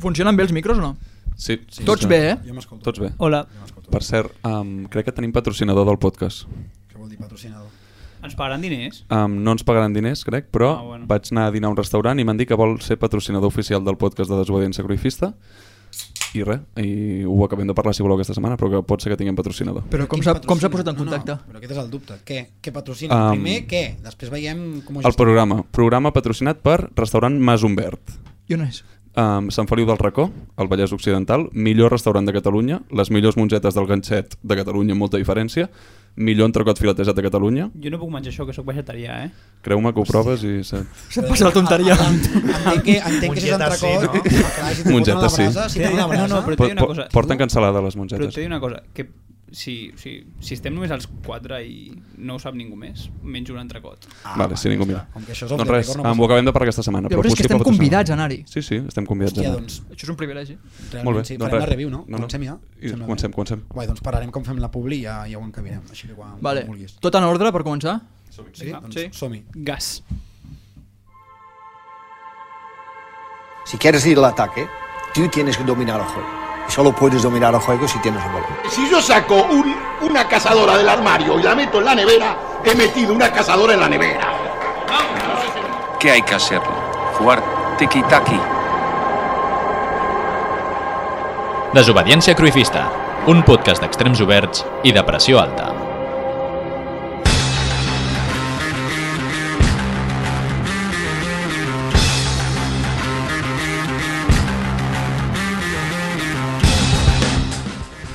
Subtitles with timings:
[0.00, 0.96] Funcionen bé els micros o no?
[1.36, 1.58] Sí.
[1.70, 2.08] Sí, Tots sí.
[2.08, 2.36] bé, eh?
[2.46, 2.84] Jo m'escolto.
[2.84, 3.12] Tots bé.
[3.18, 3.44] Hola.
[3.48, 3.82] Jo.
[3.90, 6.44] Per cert, um, crec que tenim patrocinador del podcast.
[6.90, 7.68] Què vol dir patrocinador?
[8.22, 9.04] Ens pagaran diners?
[9.08, 11.06] Um, no ens pagaran diners, crec, però Ah, bueno.
[11.08, 13.82] vaig anar a dinar a un restaurant i m'han dit que vol ser patrocinador oficial
[13.82, 15.32] del podcast de Desobediència Cruifista
[16.34, 19.10] i res, i ho acabem de parlar si voleu aquesta setmana, però que pot ser
[19.10, 19.82] que tinguem patrocinador.
[19.90, 20.70] Però com s'ha com s'ha patrocina?
[20.70, 21.38] posat en No, no, contacte?
[21.50, 22.14] però aquest és el dubte.
[22.28, 22.38] Què?
[22.62, 23.16] Què patrocina?
[23.32, 23.96] Um, Primer, què?
[24.04, 25.16] Després veiem com ho El gestiona.
[25.24, 25.62] programa.
[25.72, 28.00] Programa patrocinat per restaurant Mas Humbert.
[28.48, 28.84] I on és?
[29.18, 33.74] Um, Sant Feliu del Racó, al Vallès Occidental, millor restaurant de Catalunya, les millors mongetes
[33.74, 35.66] del ganxet de Catalunya amb molta diferència,
[36.14, 37.66] millor entrecot filetejat de Catalunya.
[37.82, 39.30] Jo no puc menjar això, que sóc vegetarià, eh?
[39.66, 40.60] Creu-me que ho proves i...
[40.62, 40.84] Se...
[41.10, 41.96] Se't passa la tonteria.
[41.98, 44.52] Entenc que, entenc que si és Mongeta sí, entrecot, no?
[44.54, 45.42] clar, si la sí.
[45.42, 47.08] brasa, si la No, no, però- t'he dit una cosa.
[47.10, 48.34] Porten cancel·lada les Però mongetes.
[48.34, 49.08] t'he dit una cosa, que
[49.52, 53.60] si, si, si estem només els quatre i no ho sap ningú més, menjo un
[53.60, 54.06] entrecot.
[54.24, 55.06] Ah, vale, si ningú mira.
[55.12, 57.10] Com que això és Doncs res, no em ho acabem de parlar aquesta setmana.
[57.10, 58.44] Llavors és que estem convidats a anar-hi.
[58.46, 59.60] Sí, sí, estem convidats Hòstia, a anar.
[59.64, 60.56] doncs, Això és un privilegi.
[60.92, 61.36] realment Molt bé, sí.
[61.36, 61.68] doncs Farem res.
[61.68, 62.04] la review, no?
[62.06, 62.16] No, no.
[62.22, 62.56] Comencem ja?
[62.80, 63.62] I comencem, comencem.
[63.74, 65.82] Guai, doncs pararem com fem la publi i ja, ja ho encabirem.
[65.90, 66.62] Així que quan, Vale.
[66.66, 66.94] quan vulguis.
[67.00, 68.00] Tot en ordre per començar?
[68.30, 69.08] Sí, Vinga, doncs sí.
[69.12, 69.42] som-hi.
[69.66, 70.02] Gas.
[73.64, 74.66] Si quieres ir al ataque,
[75.14, 76.49] tú tienes que dominar el juego.
[76.70, 78.48] Solo puedes dominar el juego si tienes un balón.
[78.70, 82.74] Si yo saco un- una cazadora del armario y la meto en la nevera, he
[82.76, 84.28] metido una cazadora en la nevera.
[85.98, 86.60] ¿Qué hay que hacer?
[87.18, 87.42] Jugar
[87.76, 88.40] tiki-taki.
[91.72, 92.88] Desobediència Cruifista,
[93.26, 95.72] un podcast d'extrems oberts i de pressió alta.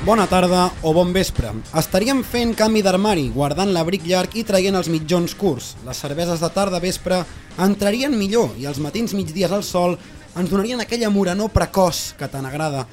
[0.05, 1.49] Bona tarda o bon vespre.
[1.73, 5.71] Estaríem fent canvi d'armari, guardant l'abric llarg i traient els mitjons curts.
[5.81, 7.23] Les cerveses de tarda vespre
[7.65, 9.95] entrarien millor i els matins migdies al sol
[10.37, 12.83] ens donarien aquella morenor precoç que tant agrada.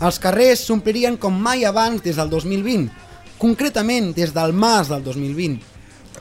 [0.00, 2.88] Els carrers s'omplirien com mai abans des del 2020,
[3.36, 5.60] concretament des del març del 2020.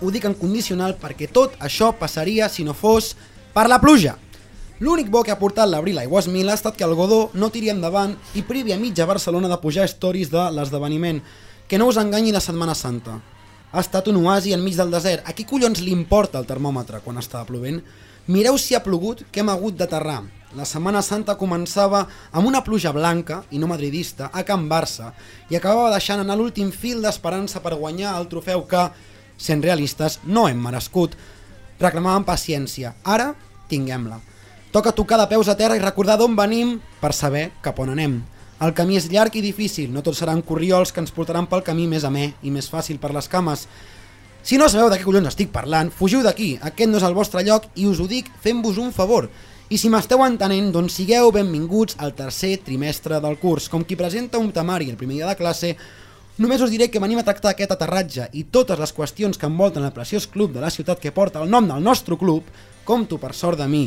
[0.04, 3.14] Ho dic en condicional perquè tot això passaria si no fos
[3.56, 4.18] per la pluja.
[4.82, 7.70] L'únic bo que ha portat l'Abril Aigües Mil ha estat que el Godó no tiri
[7.70, 11.20] endavant i privi a mitja Barcelona de pujar stories de l'esdeveniment.
[11.70, 13.20] Que no us enganyi la Setmana Santa.
[13.72, 15.22] Ha estat un oasi enmig del desert.
[15.30, 17.78] A qui collons li importa el termòmetre quan estava plovent?
[18.26, 20.24] Mireu si ha plogut que hem hagut d'aterrar.
[20.58, 25.14] La Setmana Santa començava amb una pluja blanca, i no madridista, a Can Barça,
[25.54, 28.90] i acabava deixant anar l'últim fil d'esperança per guanyar el trofeu que,
[29.38, 31.14] sent realistes, no hem merescut.
[31.78, 32.98] Reclamàvem paciència.
[33.06, 33.36] Ara,
[33.70, 34.31] tinguem-la.
[34.72, 38.14] Toca tocar de peus a terra i recordar d'on venim per saber cap on anem.
[38.64, 41.90] El camí és llarg i difícil, no tots seran corriols que ens portaran pel camí
[41.92, 43.66] més amè i més fàcil per les cames.
[44.48, 47.44] Si no sabeu de què collons estic parlant, fugiu d'aquí, aquest no és el vostre
[47.44, 49.28] lloc i us ho dic fent-vos un favor.
[49.68, 53.68] I si m'esteu entenent, doncs sigueu benvinguts al tercer trimestre del curs.
[53.68, 55.74] Com qui presenta un temari el primer dia de classe,
[56.40, 59.84] només us diré que venim a tractar aquest aterratge i totes les qüestions que envolten
[59.84, 62.48] el preciós club de la ciutat que porta el nom del nostre club,
[62.88, 63.86] compto per sort de mi,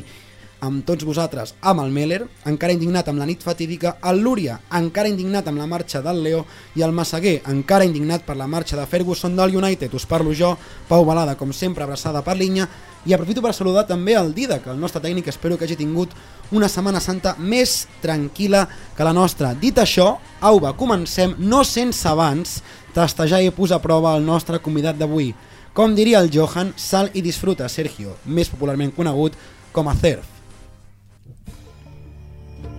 [0.65, 5.11] amb tots vosaltres, amb el Meller, encara indignat amb la nit fatídica, el Lúria, encara
[5.13, 6.45] indignat amb la marxa del Leo,
[6.75, 10.55] i el Massaguer, encara indignat per la marxa de Ferguson del United, us parlo jo,
[10.89, 12.69] Pau Balada, com sempre, abraçada per línia,
[13.05, 16.15] i aprofito per saludar també el Didac, el nostre tècnic, espero que hagi tingut
[16.57, 18.65] una Setmana Santa més tranquil·la
[18.97, 19.53] que la nostra.
[19.61, 22.63] Dit això, au va, comencem, no sense abans
[22.97, 25.35] tastejar i posar a prova el nostre convidat d'avui.
[25.75, 29.37] Com diria el Johan, sal i disfruta Sergio, més popularment conegut
[29.75, 30.34] com a Cerf.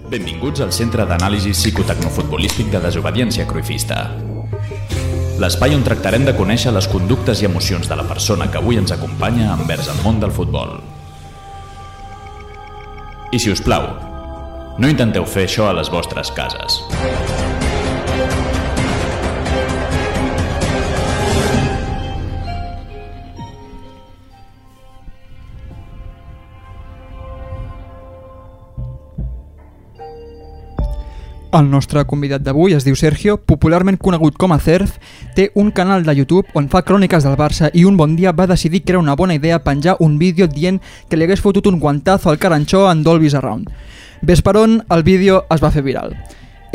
[0.06, 4.04] Benvinguts al Centre d'Anàlisi Psicotecnofutbolístic de Desobediència Cruifista.
[5.42, 8.94] L'espai on tractarem de conèixer les conductes i emocions de la persona que avui ens
[8.94, 10.78] acompanya envers el món del futbol.
[13.34, 13.90] I si us plau,
[14.78, 16.84] no intenteu fer això a les vostres cases.
[31.56, 34.98] El nostre convidat d'avui es diu Sergio, popularment conegut com a Cerf,
[35.38, 38.50] té un canal de YouTube on fa cròniques del Barça i un bon dia va
[38.52, 41.80] decidir que era una bona idea penjar un vídeo dient que li hagués fotut un
[41.80, 43.72] guantazo al caranxó en Dolby's Around.
[44.22, 46.18] Ves per on, el vídeo es va fer viral.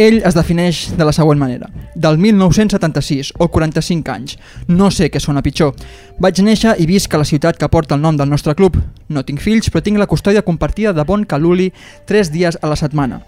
[0.01, 1.69] Ell es defineix de la següent manera.
[1.95, 4.39] Del 1976, o 45 anys.
[4.67, 5.75] No sé què sona pitjor.
[6.17, 8.81] Vaig néixer i visc a la ciutat que porta el nom del nostre club.
[9.13, 11.69] No tinc fills, però tinc la custòdia compartida de Bon Caluli
[12.09, 13.21] 3 dies a la setmana.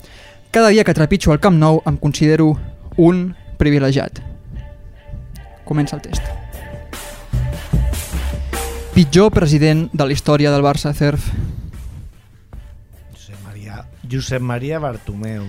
[0.52, 2.50] Cada dia que trepitjo al Camp Nou em considero
[3.00, 4.18] un privilegiat.
[5.64, 6.20] Comença el test.
[8.92, 11.30] Pitjor president de la història del Barça, Cerf.
[13.14, 15.46] Josep Maria, Josep Maria Bartomeu.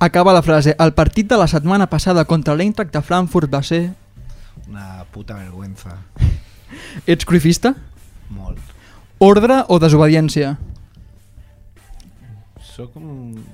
[0.00, 0.72] Acaba la frase.
[0.80, 3.82] El partit de la setmana passada contra l'Eintracht de Frankfurt va ser...
[4.70, 5.98] Una puta vergüenza.
[7.04, 7.74] Ets cruifista?
[8.32, 8.72] Molt.
[9.20, 10.56] Ordre o desobediència?
[12.72, 13.44] Soc un...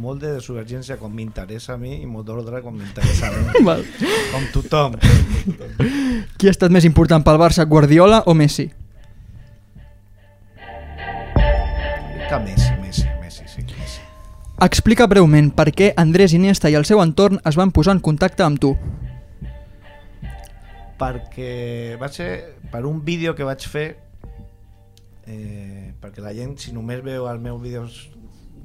[0.00, 3.62] molt de desobediència quan m'interessa a mi i molt d'ordre quan m'interessa a mi.
[3.68, 3.84] Val.
[4.32, 4.96] Com tothom.
[6.38, 8.70] Qui ha estat més important pel Barça, Guardiola o Messi?
[12.30, 14.00] Que Messi, Messi, Messi, sí, Messi.
[14.64, 18.46] Explica breument per què Andrés Iniesta i el seu entorn es van posar en contacte
[18.46, 18.74] amb tu.
[21.00, 23.86] perquè va ser per un vídeo que vaig fer
[25.24, 28.00] eh, perquè la gent si només veu els meus vídeos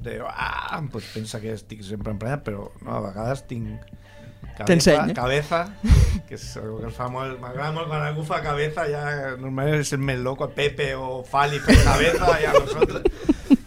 [0.06, 5.14] de ah, pues pensa que estic sempre emprenyat però no, a vegades tinc eh?
[5.14, 5.68] cabeza
[6.30, 9.02] que és algo que es fa molt m'agrada molt quan algú fa cabeza ja
[9.36, 13.02] normalment és el més loco Pepe o Fali fer cabeza i a nosotros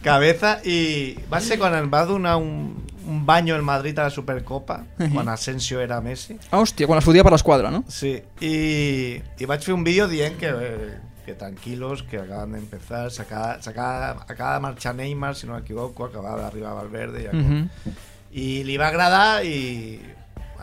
[0.02, 0.79] cabeza i
[1.31, 5.12] va ser quan em va donar un, un banyo el Madrid a la Supercopa Mhm.
[5.14, 7.84] quan Asensio era Messi Ah, hòstia, quan es fotia per l'esquadra, no?
[7.88, 10.50] Sí, i, i vaig fer un vídeo dient que,
[11.29, 15.47] que tranquilos, que acaban de empezar, se acaba, se acaba, acaba de marxar Neymar, si
[15.47, 17.69] no m'equivoco, acaba d'arribar Valverde, i, Mhm.
[18.33, 20.01] i li va agradar i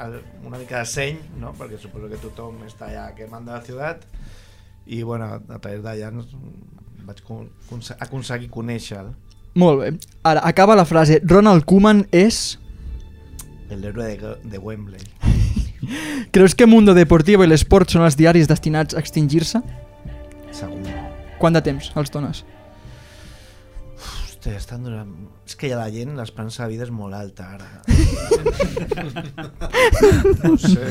[0.02, 1.54] el- una mica de seny, no?
[1.54, 4.02] perquè suposo que tothom està allà que manda la ciutat
[4.88, 6.10] i bueno, a través d'allà
[7.06, 9.14] vaig con- conse- aconseguir conèixer-lo.
[9.54, 9.94] Molt bé.
[10.24, 11.22] Ara, acaba la frase.
[11.24, 12.58] Ronald Koeman és...
[13.70, 15.00] El héroe de, de Wembley.
[16.32, 19.62] Creus que Mundo Deportivo i l'esport són els diaris destinats a extingir-se?
[20.56, 21.00] Segur.
[21.42, 22.46] Quant de temps els dones?
[23.96, 25.12] Hòstia, estan durant...
[25.46, 27.70] És que ja la gent, l'esperança de vida és molt alta ara.
[30.46, 30.88] no sé.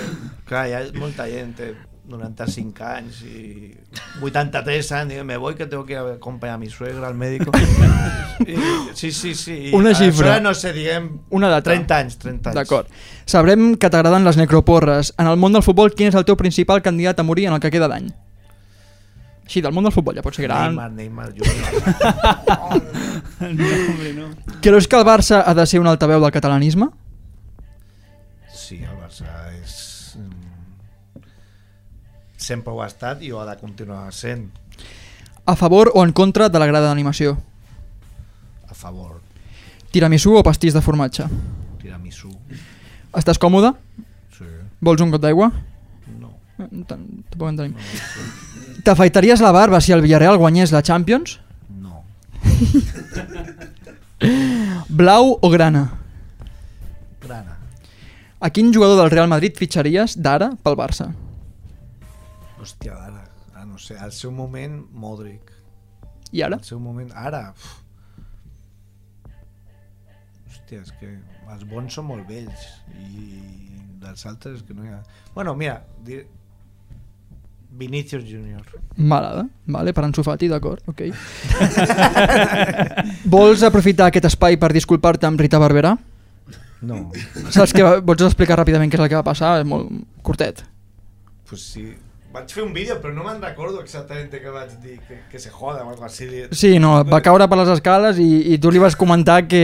[0.49, 1.73] Clar, hi ha molta gent, té
[2.11, 3.71] 95 anys i
[4.21, 7.51] 83 anys, digo, me voy que tengo que acompañar a mi suegra al médico.
[8.45, 8.59] I,
[8.93, 9.71] sí, sí, sí.
[9.71, 10.41] I Una xifra.
[10.45, 11.09] No sé, diguem...
[11.31, 11.71] Una data.
[11.71, 12.59] 30 anys, 30 anys.
[12.61, 12.93] D'acord.
[13.25, 15.15] Sabrem que t'agraden les necroporres.
[15.17, 17.65] En el món del futbol, quin és el teu principal candidat a morir en el
[17.65, 18.13] que queda d'any?
[19.45, 20.73] Així, del món del futbol, ja pot ser gran.
[20.75, 21.69] Neymar, Neymar Junior.
[23.45, 24.29] No, hombre, no.
[24.63, 26.87] Creus que el Barça ha de ser un altaveu del catalanisme?
[28.55, 29.27] Sí, el Barça
[29.61, 29.75] és...
[30.17, 31.25] mm,
[32.41, 34.49] Sempre ho ha estat i ho ha de continuar sent.
[35.45, 37.37] A favor o en contra de la grada d'animació?
[38.69, 39.21] A favor.
[39.93, 41.27] Tiramisú o pastís de formatge?
[41.83, 42.33] Tiramisú.
[43.15, 43.75] Estàs còmode?
[44.39, 44.49] Sí.
[44.81, 45.51] Vols un got d'aigua?
[46.19, 46.33] No.
[46.59, 47.77] Eh, Tampoc en tenim.
[48.85, 51.39] T'afaitaries la barba si el Villarreal guanyés la Champions?
[51.73, 52.03] No.
[55.01, 55.87] Blau o grana?
[57.23, 57.57] Grana.
[58.45, 61.09] A quin jugador del Real Madrid fitxaries d'ara pel Barça?
[62.61, 65.49] Hòstia, ara, ara no sé, al seu moment Modric.
[66.37, 66.61] I ara?
[66.61, 67.47] Al seu moment, ara...
[67.57, 67.81] uf.
[70.45, 71.17] Hòstia, és que
[71.57, 72.69] els bons són molt vells
[73.01, 73.73] i
[74.05, 75.01] dels altres que no hi ha...
[75.33, 76.27] Bueno, mira, dir...
[77.75, 78.63] Vinicius Junior.
[78.97, 81.03] M'agrada, vale, per Ansu Fati, d'acord, ok.
[83.35, 85.97] Vols aprofitar aquest espai per disculpar-te amb Rita Barberà?
[86.85, 87.01] No.
[87.51, 89.57] Saps que vols explicar ràpidament què és el que va passar?
[89.63, 89.91] És molt
[90.23, 90.63] curtet.
[91.49, 91.89] Pues sí.
[92.35, 95.53] Vaig fer un vídeo, però no me'n recordo exactament què vaig dir, que, que se
[95.55, 96.27] joda o algo així.
[96.51, 99.61] Sí, no, va caure per les escales i, i tu li vas comentar que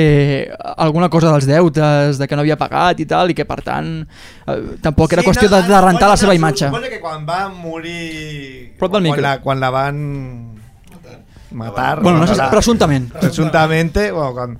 [0.76, 3.90] alguna cosa dels deutes, de que no havia pagat i tal, i que per tant
[4.04, 4.56] eh,
[4.86, 6.70] tampoc era qüestió de, de rentar la seva imatge.
[6.70, 8.76] Suposo que quan va morir...
[8.78, 9.26] Prop del quan, micro.
[9.26, 10.00] la, quan la van
[11.50, 11.92] matar...
[12.06, 13.10] Bueno, no sé, la- presumptament.
[13.18, 14.58] Presuntamente, bueno, quan,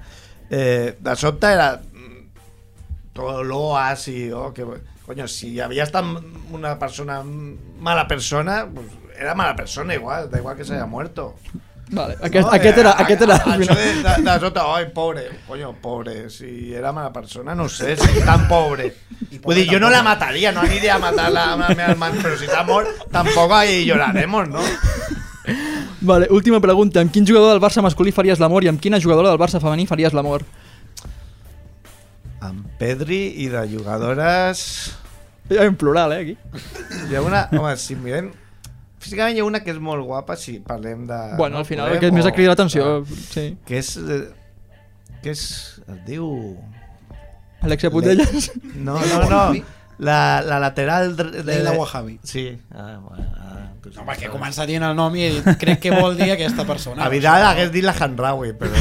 [0.50, 2.25] eh, de sobte era mm,
[3.12, 4.32] todo loas y...
[4.32, 4.66] Oh, que,
[5.11, 6.07] coño, si havia estat
[6.55, 8.87] una persona mala persona, pues
[9.19, 11.35] era mala persona igual, da igual que se haya muerto.
[11.90, 12.90] Vale, aquest, aquest era...
[12.93, 16.93] Eh, Aquest era a- Això de, de, de sota, ai, pobre, coño, pobre, si era
[16.93, 18.93] mala persona, no sé, si tan pobre.
[19.43, 22.47] Vull dir, jo no la mataria, no aniria a matar-la la meva mans, però si
[22.47, 24.62] està mort, tampoc ahí lloraremos, no?
[26.00, 27.00] Vale, última pregunta.
[27.02, 29.88] Amb quin jugador del Barça masculí faries l'amor i amb quina jugadora del Barça femení
[29.90, 30.47] faries l'amor?
[32.40, 34.97] Amb Pedri i de jugadores...
[35.50, 36.37] En plural, eh, aquí.
[37.11, 37.49] Hi ha una...
[37.52, 38.30] Home, si mirem...
[39.00, 41.18] Físicament hi ha una que és molt guapa si parlem de...
[41.40, 43.00] Bueno, al final, Podem que més ha cridat l'atenció,
[43.32, 43.47] sí.
[43.66, 43.97] Que és...
[43.99, 44.23] eh,
[45.25, 45.42] Que és...
[45.85, 46.30] Es diu...
[47.61, 48.50] Alexia Putellas?
[48.76, 49.42] No, no, no.
[50.00, 51.14] La, la lateral...
[51.16, 52.18] De, Leila Wahabi.
[52.25, 52.47] Sí.
[52.73, 55.26] Ah, bueno, ah, pues No, perquè comença dient el nom i
[55.61, 57.02] crec que vol dir aquesta persona.
[57.09, 58.73] A Vidal hagués dit la Hanraui, però...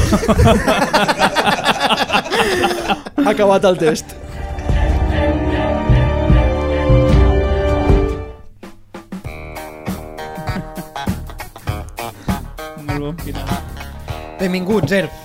[3.24, 4.14] Ha acabat el test.
[12.86, 13.48] Molt bon final.
[14.40, 15.18] Benvinguts, Erf.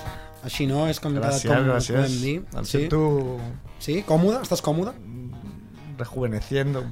[0.46, 0.86] Així, no?
[0.92, 1.96] És com Gràcies, com gràcies.
[1.96, 2.36] podem dir.
[2.60, 2.72] Em Sí?
[2.78, 3.40] sento
[3.80, 4.04] sí?
[4.08, 4.42] Còmode?
[4.46, 4.92] Estàs còmode?
[5.98, 6.84] Rejuveneciendo.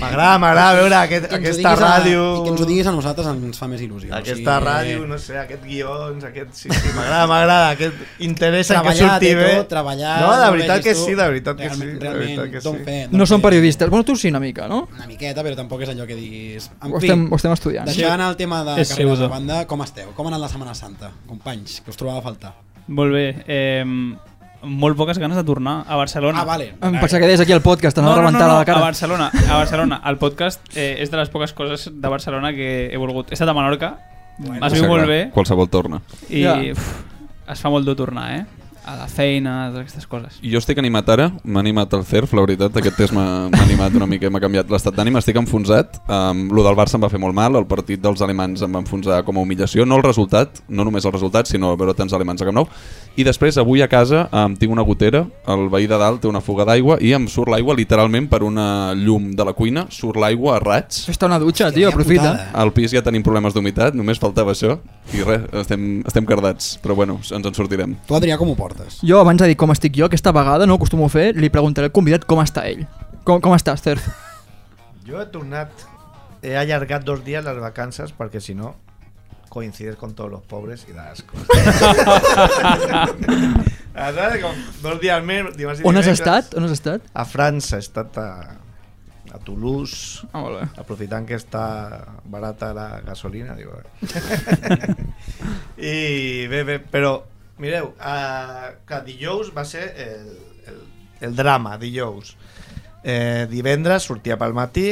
[0.00, 2.22] M'agrada, m'agrada veure aquest, Que aquesta diguis a- ràdio...
[2.40, 4.10] I que ens ho diguis a nosaltres ens fa més il·lusió.
[4.16, 6.54] Aquesta o sigui, ràdio, no sé, aquests guions, aquest...
[6.58, 9.50] Sí, sí, m'agrada, m'agrada, aquest interès en que surti bé.
[9.60, 11.76] tot, treballat, No, de veritat que sí, de veritat que sí.
[11.76, 12.84] Realment, de realment, veritat que don sí.
[12.88, 13.90] fe, No són periodistes.
[13.92, 14.88] Bueno, tu sí una mica, no?
[14.96, 16.70] Una miqueta, però tampoc és allò que diguis...
[16.82, 17.86] En Ho estem, ho estem estudiant.
[17.86, 19.16] deixant el tema de pseudo.
[19.22, 20.10] de banda, com esteu?
[20.16, 21.12] Com ha anat la Setmana Santa?
[21.28, 22.54] Companys, que us trobava a faltar.
[22.88, 23.26] Molt bé.
[23.46, 23.84] Eh,
[24.62, 26.40] molt poques ganes de tornar a Barcelona.
[26.40, 26.74] Ah, vale.
[26.80, 28.78] Em pensava que deies aquí al podcast, t'anava No, a no, no, no, la cara.
[28.78, 30.00] a Barcelona, a Barcelona.
[30.06, 33.30] El podcast eh, és de les poques coses de Barcelona que he volgut.
[33.30, 33.96] He estat a Menorca,
[34.38, 36.00] bueno, es viu molt bé Qualsevol torna.
[36.30, 36.54] i Ja.
[36.72, 36.86] uf,
[37.52, 38.44] es fa molt dur tornar, eh?
[38.84, 40.38] A la feina, totes aquestes coses.
[40.42, 43.94] I jo estic animat ara, m'ha animat el CERF, la veritat, aquest test m'ha animat
[43.94, 47.20] una mica, m'ha canviat l'estat d'ànim, estic enfonsat, um, lo del Barça em va fer
[47.22, 50.58] molt mal, el partit dels alemans em va enfonsar com a humiliació, no el resultat,
[50.68, 52.66] no només el resultat, sinó veure tants alemans a Camp Nou,
[53.14, 55.22] i després avui a casa um, tinc una gotera,
[55.54, 58.66] el veí de dalt té una fuga d'aigua i em surt l'aigua literalment per una
[58.98, 62.50] llum de la cuina, surt l'aigua a raigs, Fes-te una dutxa, tio, aprofita.
[62.52, 64.80] al pis ja tenim problemes d'humitat, només faltava això,
[65.14, 67.94] i res, estem, estem cardats, però bueno, ens en sortirem.
[68.08, 68.71] Tu, Adrià, com ho portes?
[69.02, 71.86] Jo, abans de dir com estic jo, aquesta vegada no acostumo a fer, li preguntaré
[71.90, 72.86] al convidat com està ell.
[73.24, 74.06] Com, com estàs, Cerf?
[75.06, 75.70] Jo he tornat,
[76.42, 78.74] he allargat dos dies les vacances perquè si no
[79.52, 81.36] coincides con todos los pobres y da asco.
[83.94, 85.50] Aleshores, com dos dies més...
[85.58, 86.54] dimarts i On has dimecres, estat?
[86.56, 87.04] On has estat?
[87.12, 88.26] A França, he estat a,
[89.32, 90.68] a Toulouse, Ah, molt bé.
[90.80, 91.64] aprofitant que està
[92.24, 93.76] barata la gasolina, digo.
[93.76, 93.84] eh.
[95.92, 97.18] I bé, bé, però
[97.58, 100.28] mireu, uh, que dijous va ser el,
[100.70, 100.82] el,
[101.28, 102.36] el drama, dijous.
[103.02, 104.86] Eh, divendres sortia pel matí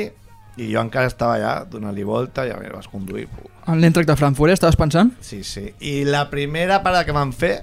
[0.59, 3.29] i jo encara estava allà donant-li volta, ja me vas conduir.
[3.71, 5.13] En l'entrac de Frankfurt, estaves pensant?
[5.23, 5.69] Sí, sí.
[5.79, 7.61] I la primera parada que van fer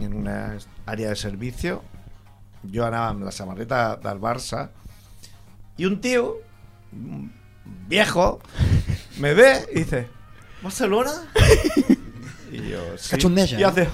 [0.00, 0.58] en una
[0.90, 1.80] àrea de servicio
[2.74, 4.66] jo anava amb la samarreta del Barça
[5.80, 6.40] i un tio
[6.92, 7.30] un
[7.88, 8.40] viejo
[9.18, 10.08] me ve y dice
[10.62, 11.12] ¿Barcelona?
[12.52, 13.10] y yo sí.
[13.10, 13.68] Cachondeja, y ¿no?
[13.68, 13.88] hace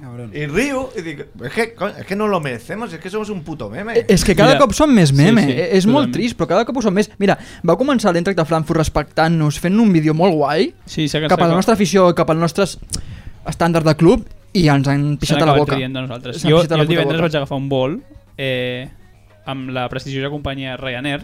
[0.00, 0.30] Cabrón.
[0.34, 3.30] y río y digo es que, coño, es que no lo merecemos es que somos
[3.30, 5.68] un puto meme Eh, És que cada Mira, cop som més meme, sí, sí, eh,
[5.78, 6.14] és molt totalment.
[6.14, 7.10] trist, però cada cop ho som més.
[7.18, 11.28] Mira, va començar l'entrac de Frankfurt respectant-nos, fent un vídeo molt guai, Sí, sé que
[11.28, 12.64] cap a la nostra afició, cap al nostre
[13.48, 15.76] estàndard de club, i ens han pixat a la boca.
[15.76, 16.40] De nosaltres.
[16.40, 17.28] S'han Jo, pixat a jo la el puta divendres boca.
[17.28, 17.98] vaig agafar un vol
[18.36, 18.88] eh,
[19.46, 21.22] amb la prestigiosa companyia Ryanair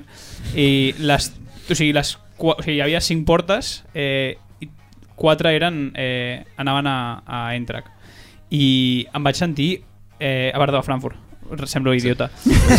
[0.56, 1.32] i les,
[1.70, 4.53] o sigui, les, o sigui, hi havia cinc portes eh, i
[5.16, 7.90] quatre eren, eh, anaven a, a Eintracht
[8.54, 9.70] i em vaig sentir
[10.18, 11.24] eh, a perdó, a Frankfurt
[11.66, 12.30] semblo idiota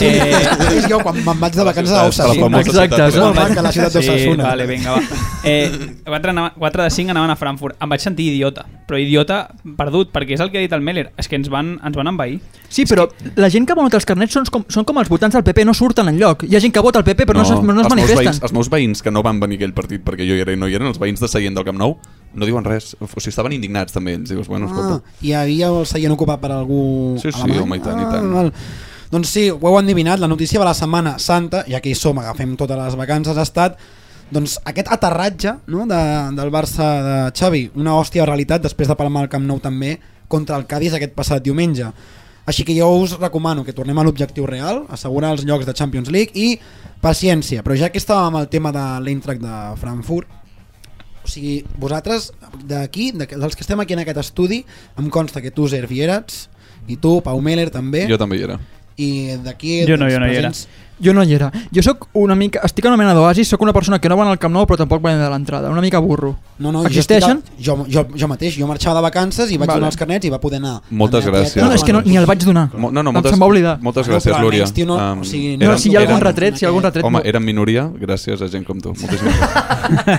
[0.01, 2.49] eh, És jo quan me'n vaig de vacances a Osasuna.
[2.49, 4.43] famosa Exacte, és molt maca la ciutat d'Osasuna.
[4.43, 5.19] Sí, vale, vinga, va.
[5.45, 5.69] Eh,
[6.05, 7.77] 4, anava, 4 de 5 anaven a Frankfurt.
[7.81, 9.39] Em vaig sentir idiota, però idiota
[9.77, 12.09] perdut, perquè és el que ha dit el Meller, és que ens van, ens van
[12.09, 12.39] envair.
[12.67, 15.45] Sí, però la gent que vota els carnets són com, són com els votants del
[15.45, 16.47] PP, no surten en lloc.
[16.49, 18.41] Hi ha gent que vota el PP però no, no, no es els meus, veïns,
[18.41, 20.69] els meus veïns que no van venir aquell partit perquè jo hi era i no
[20.69, 21.99] hi eren, els veïns de Seient del Camp Nou,
[22.35, 22.95] no diuen res.
[22.99, 24.29] O sigui, estaven indignats també ells.
[24.29, 25.11] Dius, bueno, Ah, escolta.
[25.21, 27.61] hi havia el seient ocupat per algú Sí, sí, alemany?
[27.61, 28.31] home, i tant, i tant.
[28.33, 28.51] val.
[29.11, 32.55] Doncs sí, ho heu endivinat, la notícia de la Setmana Santa, que hi som, agafem
[32.57, 33.77] totes les vacances, ha estat
[34.31, 38.95] doncs, aquest aterratge no, de, del Barça de Xavi, una hòstia de realitat després de
[38.95, 41.85] palmar el Camp Nou també contra el Cádiz aquest passat diumenge.
[42.47, 46.09] Així que jo us recomano que tornem a l'objectiu real, assegurar els llocs de Champions
[46.09, 46.59] League i
[47.01, 50.27] paciència, però ja que estàvem amb el tema de l'Eintracht de Frankfurt,
[51.25, 52.29] o sigui, vosaltres
[52.70, 54.62] d'aquí, de- dels que estem aquí en aquest estudi,
[55.01, 56.46] em consta que tu, Zerf, hi eres,
[56.88, 58.60] i tu, Pau Meller, també, Jo també hi era.
[58.98, 59.10] i
[59.44, 59.82] d'aquí...
[59.89, 60.51] Jo no, jo no hi era.
[61.03, 61.51] Jo no hi era.
[61.75, 62.61] Jo sóc una mica...
[62.63, 64.65] Estic en una mena d'oasis, sóc una persona que no va anar al Camp Nou
[64.65, 65.69] però tampoc va anar de l'entrada.
[65.69, 66.37] Una mica burro.
[66.59, 67.41] No, no, Existeixen?
[67.59, 69.79] Jo, estic, jo, jo, jo mateix, jo marxava de vacances i vaig Vale.
[69.81, 70.81] donar els carnets i va poder anar.
[70.89, 71.53] Moltes La meva gràcies.
[71.53, 72.69] tieta, No, és que no, ni el vaig donar.
[72.77, 73.77] Mo- No, no, Em moltes, se'n va oblidar.
[73.81, 74.63] moltes gràcies, però Lúria.
[74.63, 76.63] almenys, tio, no, Um, o sigui, No, Eren- si hi ha algun eren- retret, si
[76.63, 77.03] hi ha algun retret...
[77.03, 77.25] Home, no.
[77.25, 78.93] eren minoria gràcies a gent com tu.
[78.95, 80.15] Moltíssimes gràcies.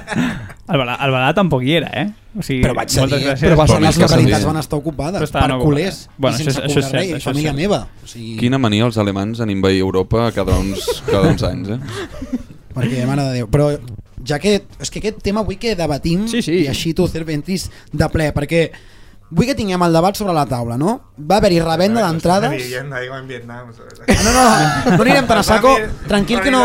[0.68, 2.06] El Balà, el Balà tampoc hi era, eh?
[2.37, 3.45] O sigui, Però vaig moltes cedir, gràcies.
[3.47, 4.47] Però va però ser les que localitats cedir.
[4.50, 5.64] van estar ocupades Però estaven per ocupades.
[5.64, 7.50] culers Bueno, i sense això és- això és cobrar res, cert, i això és família
[7.52, 7.56] cert.
[7.61, 7.78] meva.
[8.02, 12.42] O sigui, Quina mania els alemans en invair Europa cada uns, cada uns anys, eh?
[12.76, 13.49] Perquè, mare de Déu.
[13.52, 13.70] Però
[14.26, 14.58] ja que...
[14.82, 16.61] És que aquest tema vull que debatim Sí, sí.
[16.64, 18.66] i així tu, Cerf, entris de ple, perquè
[19.30, 20.92] vull que tinguem el debat sobre la taula, no?
[21.18, 22.52] Va haver-hi revenda d'entrades...
[23.26, 23.73] Vietnam.
[23.75, 24.02] ¿sabes?
[24.23, 24.44] No, no,
[24.96, 25.73] no anirem tan a saco.
[26.06, 26.61] Tranquil que no...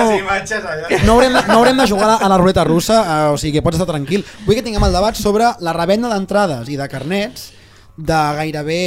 [1.06, 3.80] No haurem, no haurem de jugar a la ruleta russa, eh, o sigui que pots
[3.80, 4.26] estar tranquil.
[4.46, 7.50] Vull que tinguem el debat sobre la revenda d'entrades i de carnets
[7.98, 8.84] de gairebé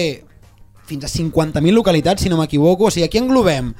[0.87, 2.87] fins a 50.000 localitats, si no m'equivoco.
[2.87, 3.73] O sigui, aquí englobem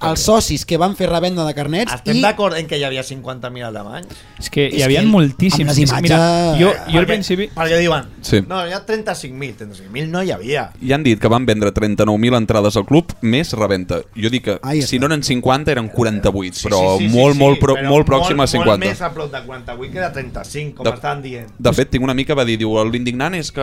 [0.00, 3.02] els socis que van fer revenda de carnets Estem i d'acord en que hi havia
[3.02, 4.06] 50.000 alemanys?
[4.38, 5.60] És que hi havia que moltíssims.
[5.60, 7.48] amb les És- Mira, imatges- jo, jo al Perquè- principi...
[7.54, 8.40] Perquè diuen, Sí.
[8.48, 10.70] no, hi ha 35.000, 35.000 no hi havia.
[10.80, 14.02] I han dit que van vendre 39.000 entrades al club més reventa.
[14.16, 17.34] Jo dic que Ahí si no eren 50 eren 48, Sí, però sí, sí, molt,
[17.34, 18.64] sí, molt, pro, però molt pròxim a 50.
[18.66, 21.48] Molt més a prop de 48 que de 35, com De- estan dient.
[21.58, 23.60] De fet, tinc una amiga que va dir, diu, l'indignant és que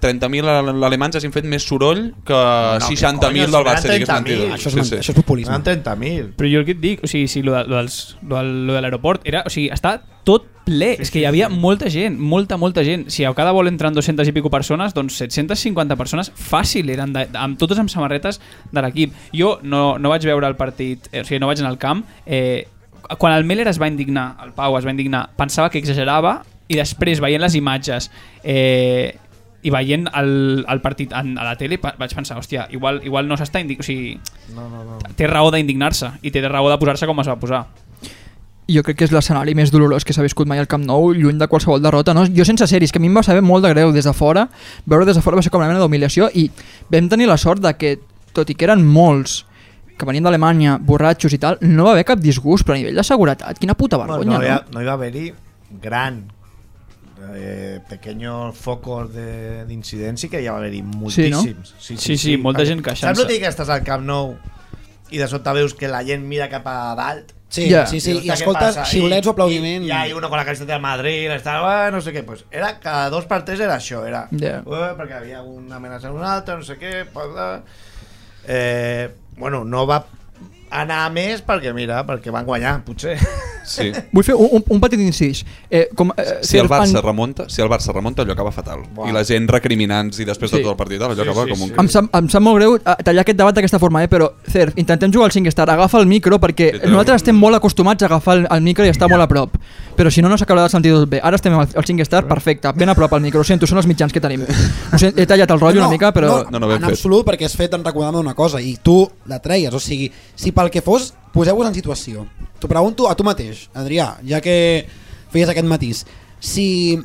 [0.00, 0.44] 30.000
[0.84, 3.82] alemanys hagin fet més soroll que No, 60.000 que del Barça.
[3.82, 4.44] si Dic, és eren mentida.
[4.46, 4.52] 30.000.
[4.54, 4.96] això és, sí, sí.
[4.96, 5.51] això és populisme.
[5.52, 6.32] Eren 30.000.
[6.38, 8.50] Però jo el que et dic, o sigui, si lo, de, lo, dels, lo, del,
[8.68, 12.18] lo de l'aeroport era, o sigui, està tot ple, és que hi havia molta gent,
[12.18, 13.08] molta, molta gent.
[13.10, 17.26] Si a cada vol entren 200 i pico persones, doncs 750 persones fàcil eren, de,
[17.38, 18.40] amb totes amb samarretes
[18.70, 19.16] de l'equip.
[19.36, 22.06] Jo no, no vaig veure el partit, eh, o sigui, no vaig anar al camp,
[22.26, 22.68] eh,
[23.18, 26.40] quan el Meller es va indignar, el Pau es va indignar, pensava que exagerava
[26.70, 28.08] i després veient les imatges
[28.42, 29.18] eh,
[29.62, 33.36] i veient el, el partit en, a la tele vaig pensar, hòstia, igual, igual no
[33.38, 34.18] s'està indignant, o sigui,
[34.56, 34.98] No, no, no.
[35.16, 37.66] té raó d'indignar-se i té raó de posar-se com es va posar.
[38.72, 41.36] jo crec que és l'escenari més dolorós que s'ha viscut mai al Camp Nou, lluny
[41.38, 42.14] de qualsevol derrota.
[42.14, 42.24] No?
[42.26, 44.48] Jo sense sèries, que a mi em va saber molt de greu des de fora,
[44.86, 46.46] veure des de fora va ser com una mena d'humiliació i
[46.90, 47.98] vam tenir la sort de que,
[48.32, 49.44] tot i que eren molts
[49.98, 53.04] que venien d'Alemanya, borratxos i tal, no va haver cap disgust, però a nivell de
[53.04, 54.44] seguretat, quina puta Bueno, vergonya, no, no?
[54.46, 55.34] había- no iba a haver
[55.82, 56.24] gran
[57.34, 61.74] eh, pequeños focos de- d'incidència que hi va haver-hi moltíssims.
[61.78, 63.22] Sí, sí, molta gent queixant-se.
[63.22, 64.34] Saps el que estàs al Camp Nou
[65.12, 67.32] i de sobte veus que la gent mira cap a dalt?
[67.52, 67.84] Sí, Ja.
[67.86, 69.84] sí, sí, i "Hòstia, què escoltes passa?" xiulets I- o aplaudiment.
[69.84, 72.78] I, i hay uno con la camiseta del Madrid, estava, no sé què, pues era
[72.80, 74.62] cada dos per tres era això, era Ja.
[74.64, 77.28] "Ué, perquè havia una amenaça en un altre, no sé què, pues,
[78.48, 80.06] eh, bueno, no va
[80.70, 83.18] anar a més perquè, mira, perquè van guanyar, potser.
[83.64, 83.92] Sí.
[84.12, 85.44] Vull fer un, un, un petit incís.
[85.70, 88.80] Eh, com, eh, Si el Barça en- remunta, si el Barça remunta, allò acaba fatal.
[88.94, 89.08] Buah.
[89.08, 90.56] I la gent recriminants i després Sí.
[90.58, 91.68] de tot el partit, allò Sí, acaba sí, com un...
[91.68, 91.74] sí.
[91.78, 94.08] Em sap, em sap molt greu eh, tallar aquest debat d'aquesta forma, eh?
[94.08, 97.56] però Cerf, intentem jugar al 5 Star, agafa el micro perquè Sí, nosaltres estem molt
[97.56, 99.56] acostumats a agafar el, el micro i estar molt a prop
[99.96, 102.26] però si no, no s'acabarà de sentir tot bé ara estem al, al 5 Star,
[102.26, 104.42] perfecte, ben a prop al micro ho sento, són els mitjans que tenim
[104.92, 106.96] Ho sent, he tallat el rotllo una mica, però No, no, ben en fet.
[106.98, 110.52] absolut, perquè has fet en recordar una cosa i tu la treies, o sigui, si
[110.52, 112.26] pel que fos, poseu-vos en situació.
[112.60, 114.86] T'ho pregunto a tu mateix, Adrià, ja que
[115.32, 116.04] feies aquest matís.
[116.40, 116.98] Si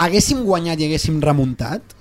[0.00, 1.96] haguéssim guanyat i haguéssim remuntat,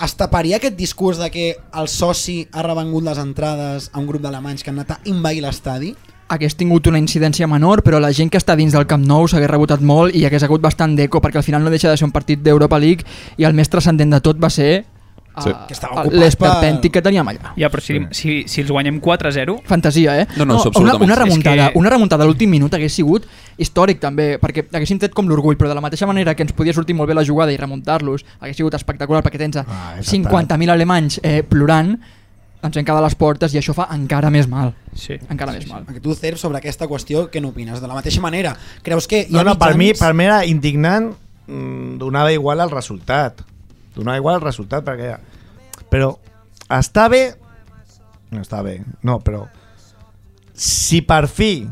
[0.00, 4.22] es taparia aquest discurs de que el soci ha revengut les entrades a un grup
[4.24, 5.94] d'alemanys que han anat a invair l'estadi?
[6.30, 9.50] hagués tingut una incidència menor, però la gent que està dins del Camp Nou s'hagués
[9.50, 12.14] rebotat molt i hagués hagut bastant d'eco, perquè al final no deixa de ser un
[12.14, 13.02] partit d'Europa League
[13.36, 14.84] i el més transcendent de tot va ser
[15.42, 15.50] Sí.
[15.50, 17.52] uh, Que estava ocupat l'esperpèntic que teníem allà.
[17.56, 20.26] Ja, però si, si, si els guanyem 4-0, Fantasia, eh?
[20.36, 21.24] No, no, una, absolutament una cert.
[21.26, 23.26] remuntada, que- una remuntada a l'últim minut hagués sigut
[23.58, 26.72] històric també, perquè haguéssim tret com l'orgull, però de la mateixa manera que ens podia
[26.72, 30.70] sortir molt bé la jugada i remuntar-los, hagués sigut espectacular perquè tens Ah, és 50.000
[30.70, 31.98] alemanys eh, plorant,
[32.62, 34.74] ens hem quedat a les portes i això fa encara més mal.
[34.94, 35.14] sí.
[35.30, 35.84] Encara més mal.
[35.86, 37.80] Perquè tu, Cerf, sobre aquesta qüestió, què n'opines?
[37.80, 41.14] De la mateixa manera, creus que No, no, per mi, per mi era indignant,
[41.46, 43.40] mm, donava igual el resultat.
[43.94, 45.16] Donava igual el resultat, perquè...
[45.90, 46.14] Però
[46.70, 47.24] està bé...
[48.30, 49.44] No està bé, no, però...
[50.60, 51.64] Si per fi,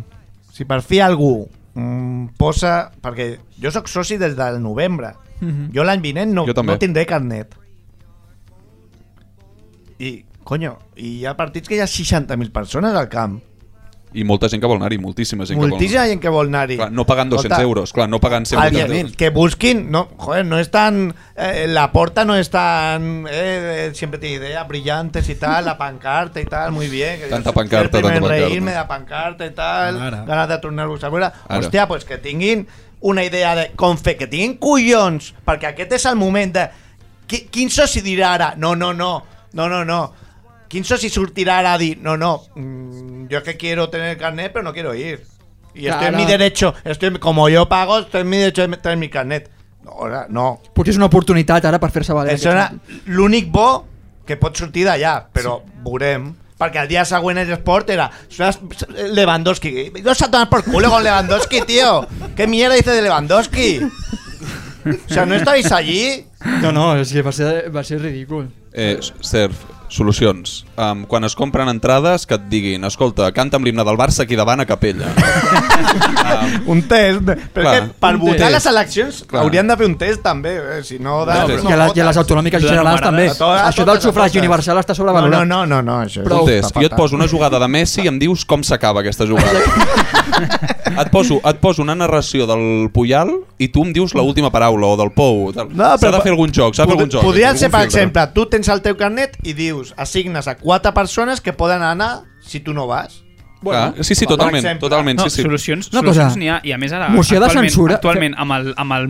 [0.55, 2.91] si per fi algú mm, posa...
[3.05, 5.13] Perquè jo sóc soci des del novembre.
[5.41, 5.69] Mhm.
[5.77, 6.73] Jo l'any vinent no, Jo també.
[6.73, 7.55] no tindré carnet.
[9.99, 13.39] I, conyo, i hi ha partits que hi ha 60.000 persones al camp.
[14.15, 16.77] I molta gent que vol anar-hi, moltíssima gent Moltíssima que gent que vol anar-hi.
[16.77, 16.87] vol.
[16.87, 19.17] Clar, no pagant 200 Escolta, euros, clar, no pagant 180 Alguien, euros.
[19.17, 24.19] que busquin, no, joder, no es tan, eh, la porta no es tan, eh, siempre
[24.19, 27.21] tiene ideas brillantes y tal, la pancarta y tal, muy bien.
[27.21, 28.29] Que Tanta pancarta, tanta pancarta.
[28.29, 30.25] reírme de la pancarta y tal, Ara.
[30.25, 31.27] ganas de tornar-vos a veure.
[31.27, 31.59] Ara.
[31.61, 32.67] Hòstia, pues que tinguin
[33.01, 36.69] una idea de com fer, que tinguin collons, perquè aquest és el moment de...
[37.29, 38.55] Qui, quin soci dirà ara?
[38.57, 40.15] No, no, no, no, no, no.
[40.69, 44.63] Quin soci sortirà ara a dir, no, no, mm, yo que quiero tener carnet, pero
[44.65, 45.23] no quiero ir.
[45.75, 48.99] Y estoy en mi derecho, estoy, como yo pago, estoy en mi derecho de tener
[48.99, 49.51] mi carnet.
[49.85, 50.61] No, ahora, no.
[50.75, 52.35] Potser és una oportunitat ara per fer-se valer.
[52.37, 52.67] Això era
[53.07, 53.87] l'únic bo
[54.27, 56.35] que pot sortir d'allà, però veurem.
[56.59, 58.59] Perquè el dia següent el Sport era "Suenas-
[59.15, 59.93] Lewandowski.
[60.31, 62.07] Tomar por culo con Lewandowski, tío.
[62.37, 63.81] ¿Qué mierda dice de Lewandowski?
[63.85, 66.27] O sea, ¿no estáis allí?
[66.63, 68.49] No, no, és que va ser, va ser ridícul.
[68.73, 69.55] Eh, Cerf,
[69.89, 70.65] solucions.
[70.77, 74.61] Um, quan es compren entrades, que et diguin, escolta, canta'm l'himne del Barça aquí davant
[74.61, 75.09] a capella.
[76.65, 77.23] um, Un test.
[77.25, 78.53] Però Clar, que per un votar test.
[78.57, 79.43] les eleccions Clar.
[79.43, 80.83] haurien de fer un test també, eh?
[80.85, 81.25] si no...
[81.27, 83.29] De, No, no, però- I a, les, I a les autonòmiques generals també.
[83.31, 85.47] A totes, a Això del sufragi universal està no, sobrevalorat.
[85.47, 86.47] no, no, no, no, això un Prou.
[86.47, 86.75] test.
[86.77, 89.63] Jo et poso una jugada de Messi i em dius com s'acaba aquesta jugada.
[90.99, 94.97] et, poso, et poso una narració del Puyal i tu em dius l'última paraula, o
[94.99, 95.53] del Pou.
[95.55, 95.71] Tal.
[95.71, 97.23] No, s'ha de fer algun joc, s'ha de fer algun joc.
[97.25, 101.41] Algun ser, per exemple, tu tens el teu carnet i dius, assignes a quatre persones
[101.41, 103.25] que poden anar si tu no vas?
[103.61, 104.81] Bueno, sí, sí, per totalment, exemple.
[104.87, 105.43] totalment, No, sí, sí.
[105.43, 107.09] solucions, Una solucions cosa, n'hi ha, i a més ara...
[107.11, 109.09] moció de actualment, censura- Actualment, amb el, amb el,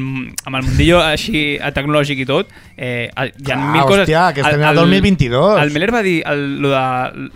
[0.49, 4.07] amb el mundillo així eh, tecnològic i tot, eh, hi ha Clar, mil coses...
[4.07, 5.61] hòstia, que estem al 2022.
[5.67, 7.29] El Meller va dir el, lo de...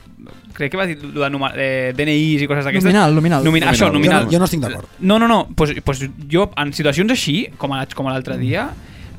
[0.56, 2.84] Crec que va dir lo de eh, DNIs i coses d'aquestes.
[2.88, 3.44] Nominal, nominal.
[3.44, 4.24] Nomina, Això, Jo nominal.
[4.24, 4.88] no, jo no estic d'acord.
[5.00, 5.48] No, no, no.
[5.56, 8.70] Pues, pues jo, en situacions així, com, a, com a l'altre dia,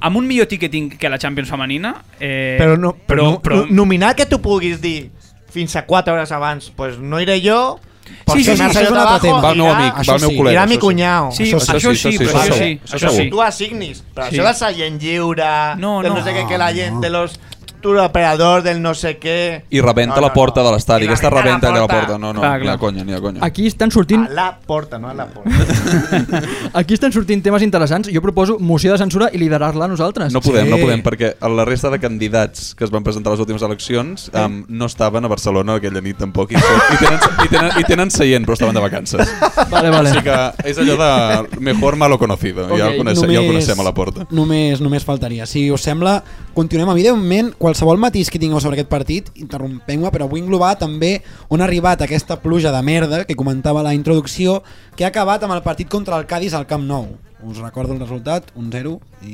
[0.04, 1.96] amb un millor ticketing que la Champions femenina...
[2.20, 5.10] Eh, Però, no, però, però, però, no, nominar que tu puguis dir
[5.54, 8.98] fins a 4 hores abans, pues no iré jo, Sí, sí, sí, això és un
[9.00, 9.40] altre tema.
[9.40, 10.52] Va el meu irá- amic, va el meu col·lega.
[10.58, 11.30] irà mi cunyau.
[11.32, 13.30] Sí, Això això, sí, això, sí, això sí, però això sí, això sí.
[13.32, 14.36] Tu assignis, però Sí.
[14.36, 16.16] això de seient lliure, No, de no.
[16.18, 17.40] no sé què, que la gent de los
[17.84, 19.36] tour operador del no sé què...
[19.70, 20.70] I rebenta No, no, la porta no.
[20.70, 21.06] de l'estadi.
[21.06, 22.18] I Aquesta rebenta allà a la porta.
[22.18, 22.80] No, no, Clar, ni a clar.
[22.80, 23.44] conya, ni a conya.
[23.46, 25.52] Aquí estan sortint A la porta, no a la porta.
[26.80, 28.10] aquí estan sortint temes interessants.
[28.14, 30.34] Jo proposo moció de censura i liderar-la nosaltres.
[30.34, 30.72] No podem, Sí.
[30.72, 34.30] no podem, perquè la resta de candidats que es van presentar a les últimes eleccions
[34.34, 38.12] um, no estaven a Barcelona aquella nit tampoc i, i, tenen, i, tenen, i tenen
[38.14, 39.34] seient, però estaven de vacances.
[39.70, 40.14] Vale, vale.
[40.14, 42.70] Així que és allò de mejor malo conocido.
[42.78, 44.28] ja, el coneixem, ja el coneixem a la porta.
[44.32, 45.46] Només, només faltaria.
[45.50, 46.22] Si us sembla,
[46.54, 46.90] continuem.
[46.94, 51.66] Evidentment, qualsevol matís que tingueu sobre aquest partit, interrompem-me, però vull englobar també on ha
[51.66, 54.60] arribat aquesta pluja de merda que comentava a la introducció,
[54.96, 57.16] que ha acabat amb el partit contra el Cádiz al Camp Nou.
[57.44, 58.94] Us recordo el resultat, un 0
[59.26, 59.34] i...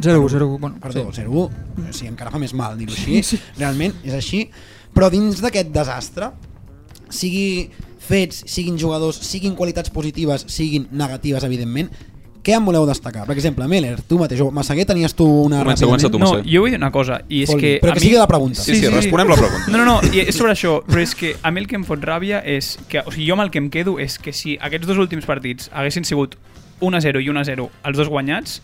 [0.00, 1.20] 0 0 bueno, Perdó, sí.
[1.20, 1.92] 0-1.
[1.92, 3.20] Sí, encara fa més mal dir-ho així.
[3.60, 4.46] Realment, és així.
[4.96, 6.32] Però dins d'aquest desastre,
[7.12, 7.68] sigui
[8.00, 11.92] fets, siguin jugadors, siguin qualitats positives, siguin negatives, evidentment,
[12.44, 13.24] què en voleu destacar?
[13.26, 15.62] Per exemple, Meller, tu mateix, o Massaguer, tenies tu una...
[15.64, 17.72] Comença, comença tu, No, jo vull dir una cosa, i és Vol que...
[17.82, 18.06] però a que mi...
[18.10, 18.60] sigui la pregunta.
[18.62, 19.72] Sí, sí, responem la pregunta.
[19.72, 21.86] No, no, no, i és sobre això, però és que a mi el que em
[21.88, 24.58] fot ràbia és que, o sigui, jo amb el que em quedo és que si
[24.60, 26.36] aquests dos últims partits haguessin sigut
[26.84, 28.60] 1-0 i 1-0, els dos guanyats,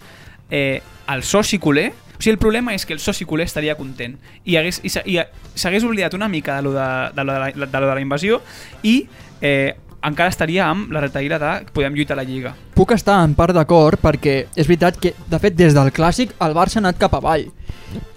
[0.50, 4.18] eh, el soci culer, o sigui, el problema és que el soci culer estaria content
[4.44, 7.80] i hagués- i s'hagués oblidat una mica de lo de, de, lo de, la, de,
[7.80, 8.42] lo de la invasió
[8.82, 9.06] i
[9.40, 12.54] eh, encara estaria amb la retaïra de podem lluitar a la Lliga.
[12.74, 16.56] Puc estar en part d'acord perquè és veritat que, de fet, des del clàssic el
[16.56, 17.48] Barça ha anat cap avall.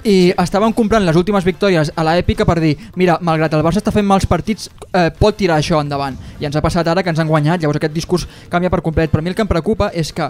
[0.06, 3.92] I estàvem comprant les últimes victòries a l'èpica per dir, mira, malgrat el Barça està
[3.96, 6.18] fent mals partits, eh, pot tirar això endavant.
[6.40, 7.62] I ens ha passat ara que ens han guanyat.
[7.62, 10.30] Llavors aquest discurs canvia per complet, però a mi el que em preocupa és que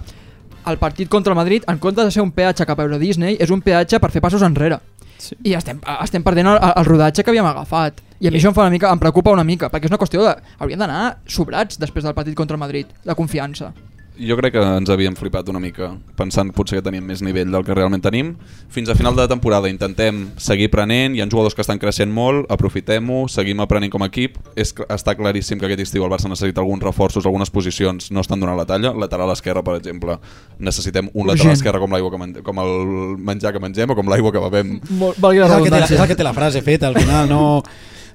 [0.66, 3.38] el partit contra el Madrid en comptes de ser un peatge cap a Euro Disney
[3.40, 4.80] és un peatge per fer passos enrere
[5.24, 5.38] Sí.
[5.48, 8.52] i estem, estem perdent el, el rodatge que havíem agafat i a mi I- això
[8.52, 10.34] em, fa una mica, em preocupa una mica perquè és una qüestió de...
[10.60, 13.72] hauríem d'anar sobrats després del partit contra el Madrid, de confiança
[14.14, 15.88] Jo crec que ens havíem flipat una mica
[16.20, 18.34] pensant potser que teníem més nivell del que realment tenim.
[18.70, 22.46] Fins a final de temporada intentem seguir prenent, hi ha jugadors que estan creixent molt,
[22.54, 24.38] aprofitem-ho, seguim aprenent com a equip.
[24.54, 28.44] És, està claríssim que aquest estiu el Barça necessita alguns reforços, algunes posicions no estan
[28.44, 28.94] donant la talla.
[28.94, 30.20] Lateral esquerre, per exemple,
[30.60, 31.58] necessitem un lateral Urgent.
[31.58, 34.78] esquerre com l'aigua que com el menjar que mengem o com l'aigua que bevem.
[34.78, 37.64] És el, que té, és el que té la frase feta, al final, no...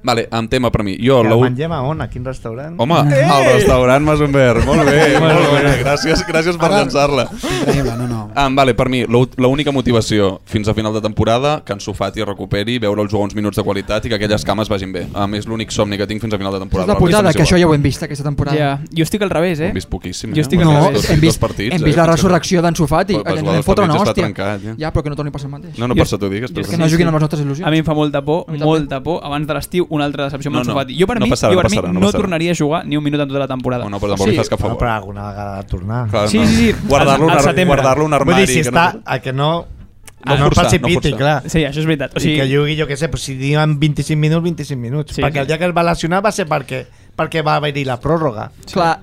[0.03, 0.97] Vale, amb tema per mi.
[0.97, 2.01] Jo, Que la, mengem a on?
[2.01, 2.75] A quin restaurant?
[2.79, 7.27] Home, al restaurant Masumber, molt bé, molt bé, gràcies, gràcies per llançar-la.
[7.97, 8.31] No, no.
[8.35, 12.23] Ah, vale, per mi, l'ú- l'única motivació fins a final de temporada que en Sofati
[12.23, 15.07] recuperi, veure el jugar uns minuts de qualitat i que aquelles cames vagin bé.
[15.13, 16.87] A més, l'únic somni que tinc fins a final de És temporada.
[16.87, 18.57] la resta putada, que això ja ho hem vist aquesta temporada.
[18.57, 19.67] Ja, jo estic al revés, eh?
[19.69, 20.31] hem vist poquíssim.
[20.31, 20.41] Jo eh?
[20.41, 20.93] estic Hem al No, revés.
[21.01, 21.85] dos- hem dos vist, partits, hem eh?
[21.85, 24.13] vist la Fins a- resurrecció d'en Sofati, dos fotre una hòstia.
[24.13, 24.75] trencat, ja.
[24.77, 25.77] Ja, però que no torni a passar el mateix.
[25.79, 26.51] No, no això t'ho digues.
[26.55, 27.65] és que no juguin amb les nostres il·lusions.
[27.67, 30.57] A mi em fa molta por, molta por, abans de l'estiu, una altra decepció amb
[30.57, 30.71] No, no.
[30.71, 30.95] Sofati.
[30.99, 32.21] Jo per No mi, passarà, jo no per mi passarà, no no, passarà.
[32.21, 33.85] tornaria a jugar ni un minut en tota la temporada.
[33.85, 34.31] Oh, no, però tampoc Sí.
[34.31, 34.77] li fas cap No, favor.
[34.79, 36.07] però alguna vegada ha de tornar.
[36.09, 36.45] Clar, Sí, no.
[36.47, 36.75] sí, sí.
[36.87, 37.65] Guardar-lo Al- un al ar- setembre.
[37.75, 38.45] guardar-lo un Vull armari.
[38.45, 39.01] dir, si que està, no...
[39.05, 39.65] a que no...
[40.25, 41.17] No no, forçar, no no forçar.
[41.17, 41.43] clar.
[41.49, 42.11] Sí, això és veritat.
[42.15, 45.13] O sigui, sigui, que jugui, jo què sé, pues si diuen 25 minuts, 25 minuts.
[45.15, 45.39] Sí, perquè sí.
[45.39, 48.51] el dia que es va lesionar va ser perquè, perquè va haver-hi la pròrroga.
[48.71, 48.99] Clar,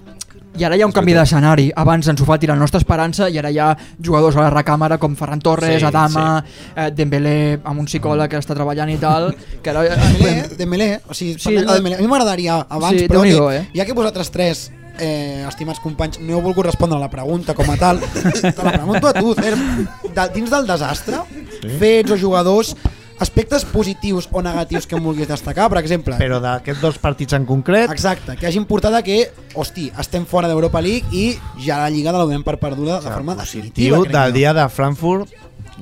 [0.59, 1.69] i ara hi ha un canvi d'escenari.
[1.77, 3.71] Abans en Sofati era la nostra esperança i ara hi ha
[4.03, 8.38] jugadors a la recàmera com Ferran Torres, Sí, Adama, eh, Dembélé amb un psicòleg que
[8.40, 9.31] està treballant i tal,
[9.62, 9.85] que ara...
[9.85, 11.97] eh, Dembélé, Dembélé, o sigui, Sí, sí, la- Dembélé.
[11.97, 13.69] a mi m'agradaria abans, Sí, però que, eh?
[13.75, 17.69] ja que vosaltres tres, eh, estimats companys, no heu volgut respondre a la pregunta com
[17.71, 18.01] a tal,
[18.40, 21.19] te la pregunto a tu, Cer, de, dins del desastre,
[21.61, 21.69] sí?
[21.79, 22.75] fets o jugadors,
[23.18, 27.46] aspectes positius o negatius que em vulguis destacar, per exemple, Però d'aquests dos partits en
[27.48, 31.90] concret, Exacte, que hagin portat a que, hosti, estem fora d'Europa League i ja la
[31.90, 34.02] Lliga la donem per perduda de forma definitiva.
[34.05, 35.31] del dia de Frankfurt,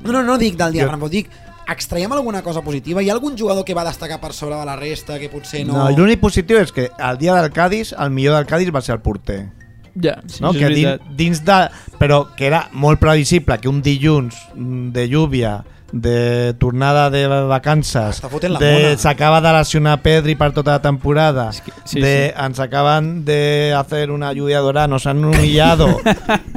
[0.03, 1.29] No, no, no dic del dia Jo- de Frankfurt, dic
[1.71, 3.01] extraiem alguna cosa positiva?
[3.03, 5.73] Hi ha algun jugador que va destacar per sobre de la resta que potser no...
[5.79, 8.95] no, l'únic positiu és que el dia del Cádiz, el millor del Cádiz va ser
[8.97, 9.47] el porter.
[9.95, 10.17] Ja.
[10.41, 10.51] no?
[10.51, 11.15] això és que dins, veritat.
[11.17, 11.59] dins de,
[12.01, 18.21] però que era molt previsible que un dilluns de lluvia de tornada de vacances
[18.59, 23.73] de s'acaba de lesionar Pedri per tota la temporada que- sí, de ens acaban de
[23.77, 26.01] hacer una lluvia dorada nos han humillado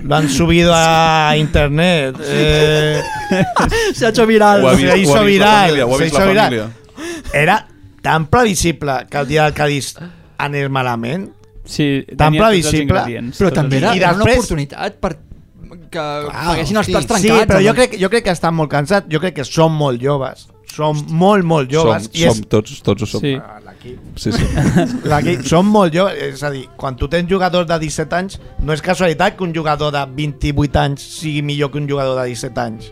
[0.01, 3.01] lo han subido a internet eh,
[3.93, 4.61] Se ha hecho viral.
[4.77, 6.71] Se hizo viral, se hizo viral.
[7.33, 7.67] era
[8.01, 9.95] tan previsible que el dia del Cádiz
[10.37, 11.31] anés malament.
[11.65, 13.01] Sí, Tan previsible.
[13.35, 15.17] Però també era, I era una oportunitat per
[15.69, 17.47] que Clar, paguessin els plats Sí, trencats.
[17.51, 19.07] però jo crec, jo crec que estan molt cansats.
[19.11, 20.47] Jo crec que són molt joves.
[20.67, 22.03] Són molt, molt joves.
[22.05, 23.21] som, i és, som tots, tots ho som.
[23.23, 23.33] Sí.
[23.41, 23.99] Ah, l'equip.
[24.19, 24.43] Sí, sí.
[25.11, 26.19] L'equip són molt joves.
[26.35, 29.55] És a dir, quan tu tens jugadors de 17 anys, no és casualitat que un
[29.55, 32.91] jugador de 28 anys sigui millor que un jugador de 17 anys.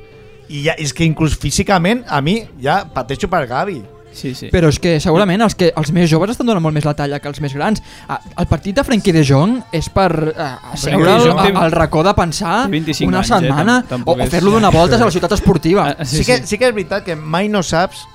[0.50, 3.82] I ja, és que inclús físicament, a mi, ja pateixo per Gavi.
[4.16, 4.48] Sí, sí.
[4.54, 7.20] Però és que segurament els, que, els més joves estan donant molt més la talla
[7.20, 7.82] que els més grans.
[8.08, 10.48] El partit de Frenkie de Jong és per eh,
[10.80, 11.18] seure
[11.52, 13.42] al, racó de pensar té 25 una anys, eh?
[13.44, 15.90] setmana tampoc o, o fer-lo donar voltes a la ciutat esportiva.
[15.92, 18.06] Ah, Sí, sí, que, sí que és veritat que mai no saps,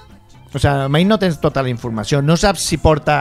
[0.48, 2.22] o sigui, mai no tens tota la informació.
[2.24, 3.20] No saps si porta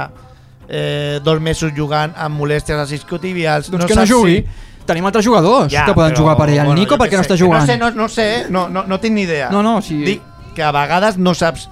[0.70, 3.72] eh, dos mesos jugant amb molèsties als isquiotibials.
[3.74, 4.40] Doncs no que no saps jugui.
[4.40, 4.68] Si...
[4.90, 6.64] Tenim altres jugadors que poden jugar per ell.
[6.64, 7.62] El Nico jo perquè què no sé, està jugant.
[7.62, 9.52] No sé, no, no sé, no, no, no tinc ni idea.
[9.54, 10.00] No, no, sí.
[10.02, 10.24] Dic
[10.56, 11.68] que a vegades no saps,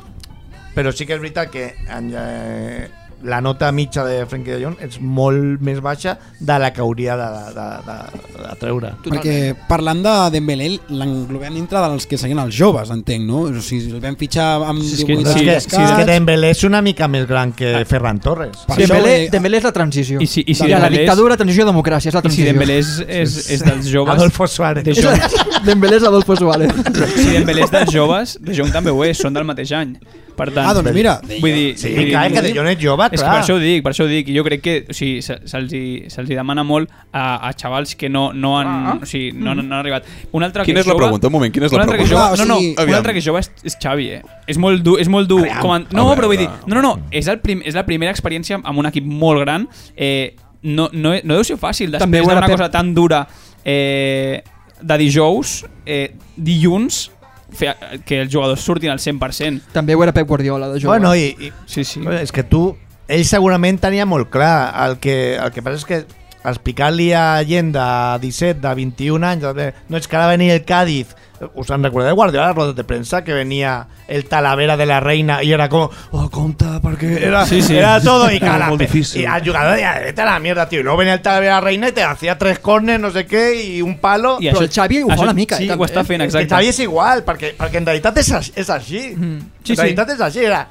[0.78, 2.88] però sí que és veritat que en, eh,
[3.26, 7.16] la nota mitja de Frenkie de Jong és molt més baixa de la que hauria
[7.18, 7.96] de, de, de,
[8.44, 8.92] de treure.
[9.08, 13.40] Perquè parlant de Dembélé, l'englobem dintre dels que seguien els joves, entenc, no?
[13.50, 15.82] O sigui, el vam fitxar amb Sí, és que- 18 Sí, anys és, que, sí,
[15.82, 16.06] és que.
[16.12, 18.62] Dembélé és una mica més gran que Ferran Torres.
[18.68, 20.22] Per això, Dembélé, eh, Dembélé és la transició.
[20.22, 22.52] I si- i si de la dictadura, transició, democràcia, és la I si transició.
[22.54, 24.14] Dembélé és, és, és dels joves...
[24.14, 24.84] Adolfo Suárez.
[24.86, 25.20] De Jong,
[25.66, 26.70] Dembélé és Adolfo Suárez.
[27.18, 29.98] si Dembélé és dels joves, De Jong també ho és, són del mateix any.
[30.38, 32.78] Per tant, Ah, doncs mira, vull dir, Sí, vull dir, clar, que De Jong és
[32.80, 33.32] jove, És que clar.
[33.34, 34.28] per això ho dic, per això ho dic.
[34.30, 37.54] I Jo crec que o sigui, se- se'ls hi, se hi demana molt a, a
[37.58, 40.06] xavals que no, no, han, o sigui, no, no, no han arribat.
[40.32, 41.28] Un altre Quina que és la jove- pregunta?
[41.28, 42.14] Un moment, quina és la un pregunta?
[42.14, 42.98] jove, no, o no, sigui- un Aviam.
[43.00, 44.22] altre que jove és, és Xavi, eh?
[44.46, 45.48] És molt dur, és molt dur.
[45.60, 46.62] Com a, no, A però vull dir, veure.
[46.68, 49.68] no, no, no, és, el prim, és la primera experiència amb un equip molt gran.
[49.96, 53.28] Eh, no, no, no deu ser fàcil després d'una cosa tan dura
[53.66, 54.44] eh,
[54.82, 57.10] de dijous, eh, dilluns,
[57.52, 59.72] fer, que els jugadors surtin al 100%.
[59.74, 60.98] També ho era Pep Guardiola, de jove.
[60.98, 62.02] Bueno, i, i Sí, sí.
[62.22, 62.76] és que tu,
[63.08, 64.74] ell segurament tenia molt clar.
[64.88, 66.02] El que, el que passa és que
[66.50, 67.88] explicar-li a gent de
[68.22, 71.16] 17, de 21 anys, de, no és que ara venia el Cádiz,
[71.54, 75.52] us en recordeu Guardiola, rodes de premsa, que venia el Talavera de la Reina i
[75.54, 77.76] era com, oh, compta, perquè era, Sí, sí.
[77.78, 78.70] era todo y cara.
[78.70, 79.22] Molt difícil.
[79.22, 80.80] Y al jugador decía, vete a la mierda, tío.
[80.80, 83.26] Y luego venía el Talavera de la Reina y te hacía tres corners, no sé
[83.28, 84.38] qué, y un palo.
[84.40, 86.50] I Però el Xavi ho fa una mica, Sí, eh, ho està fent, exacte.
[86.50, 89.04] Xavi és igual, perquè, perquè en realitat és, és així.
[89.16, 89.38] Mm.
[89.64, 90.46] Sí, en realitat és així.
[90.48, 90.64] Era,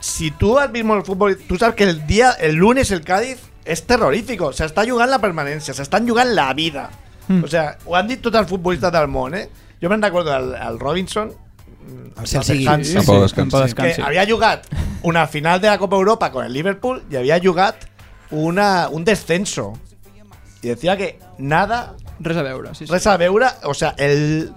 [0.00, 3.02] si tu has vist molt el futbol, tu saps que el dia, el lunes el
[3.04, 3.36] Cádiz
[3.66, 4.52] és terrorífico.
[4.56, 6.88] S'està jugant la permanència, s'estan jugant la vida.
[7.26, 7.42] Mm.
[7.44, 9.48] O sea, ho han dit tots els futbolistes del món, eh?
[9.82, 11.34] Jo me'n recordo el, el Robinson,
[12.96, 12.96] El.
[12.96, 13.42] En pau descansi.
[13.42, 14.66] En pau que havia jugat
[15.06, 17.76] una final de la Copa Europa con el Liverpool y había jugat
[18.30, 19.74] una, un descenso.
[20.62, 22.92] Y decía que nada Res a veure, sí, sí.
[22.92, 24.52] Res a veure, o sea, el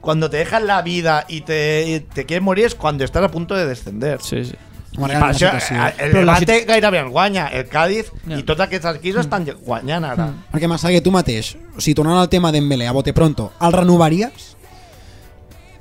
[0.00, 3.30] cuando te dejan la vida y te, y te quieres morir es cuando estás a
[3.30, 4.22] punto de descender.
[4.22, 4.54] Sí, sí.
[4.96, 5.76] Per la això, situació.
[5.76, 8.38] eh, el Però la Levante gairebé el guanya, el Cádiz Ja.
[8.38, 10.30] i tots aquests equips estan guanyant ara.
[10.52, 14.56] Perquè Massaguer, tu mateix, o sigui, tornant al tema Dembélé, a bote pronto, el renovaries?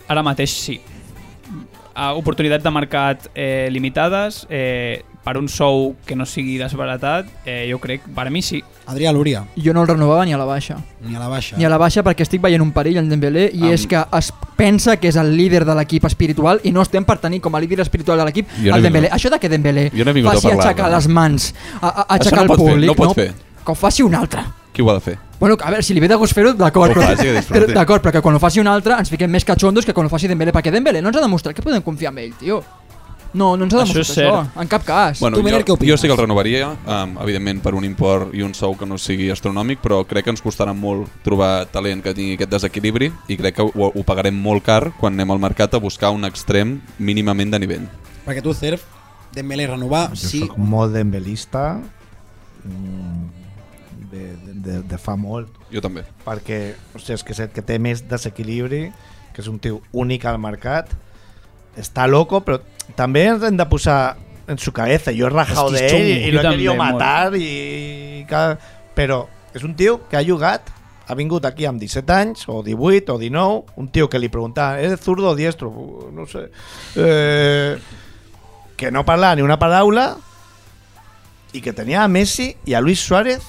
[0.07, 0.81] Ara mateix sí.
[1.95, 7.69] Uh, oportunitats de mercat eh, limitades, eh, per un sou que no sigui desbaratat, eh,
[7.71, 8.59] jo crec, per a mi sí.
[8.85, 10.75] Adrià Lúria, Jo no el renovava ni a la baixa.
[11.01, 11.55] ni a la baixa.
[11.57, 13.95] Ni a la baixa perquè estic veient un perill en Dembélé i Am- és que
[14.11, 17.55] es pensa que és el líder de l'equip espiritual i no estem per tenir com
[17.55, 19.11] a líder espiritual de l'equip no el Dembélé.
[19.13, 20.95] Això de que Dembélé no faci parlar, aixecar no.
[20.95, 21.49] les mans,
[21.81, 23.31] a, a, aixecar no el pots fer, públic, no pots fer.
[23.65, 24.45] que ho faci un altre.
[24.75, 25.17] Qui ho ha de fer?
[25.39, 27.11] Bueno, a veure, si li ve de gust fer-ho, d'acord, però,
[27.47, 30.11] però, però que quan ho faci un altre ens fiquem més catxondos que quan ho
[30.11, 32.61] faci Dembélé, perquè Dembélé no ens ha demostrat que podem confiar en ell, tio.
[33.35, 34.57] No, no ens ha Això demostrat això, cert.
[34.63, 35.19] en cap cas.
[35.19, 35.91] Bueno, Tu, què jo, opines?
[35.91, 38.97] jo sí que el renovaria, um, evidentment per un import i un sou que no
[38.97, 43.35] sigui astronòmic, però crec que ens costarà molt trobar talent que tingui aquest desequilibri i
[43.37, 46.77] crec que ho, ho pagarem molt car quan anem al mercat a buscar un extrem
[46.97, 47.89] mínimament de nivell.
[48.25, 48.85] Perquè tu, Cerf,
[49.35, 50.39] Dembélé renovar, Jo sí.
[50.45, 51.81] soc molt dembelista
[52.63, 53.25] mm,
[54.11, 54.23] de,
[54.63, 56.05] de, de fa molt Jo també.
[56.25, 56.59] perquè
[56.95, 58.85] hòstia, és que, és el que té més desequilibri
[59.35, 60.93] que és un tio únic al mercat
[61.75, 62.61] està loco però
[62.95, 64.17] també ens hem de posar
[64.47, 66.73] en su cabeza yo he rajado És que de és él y lo he querido
[66.73, 66.93] també, molt.
[66.93, 68.59] matar i cada...
[68.95, 70.69] però és un tio que ha jugat
[71.07, 74.79] ha vingut aquí amb 17 anys o 18 o 19 un tio que li preguntava
[74.79, 75.71] ¿eres zurdo o diestro?
[76.13, 76.49] No sé
[76.95, 77.77] eh,
[78.77, 80.17] que no parlava ni una paraula
[81.53, 83.41] y que tenía a Messi y a Luis Suárez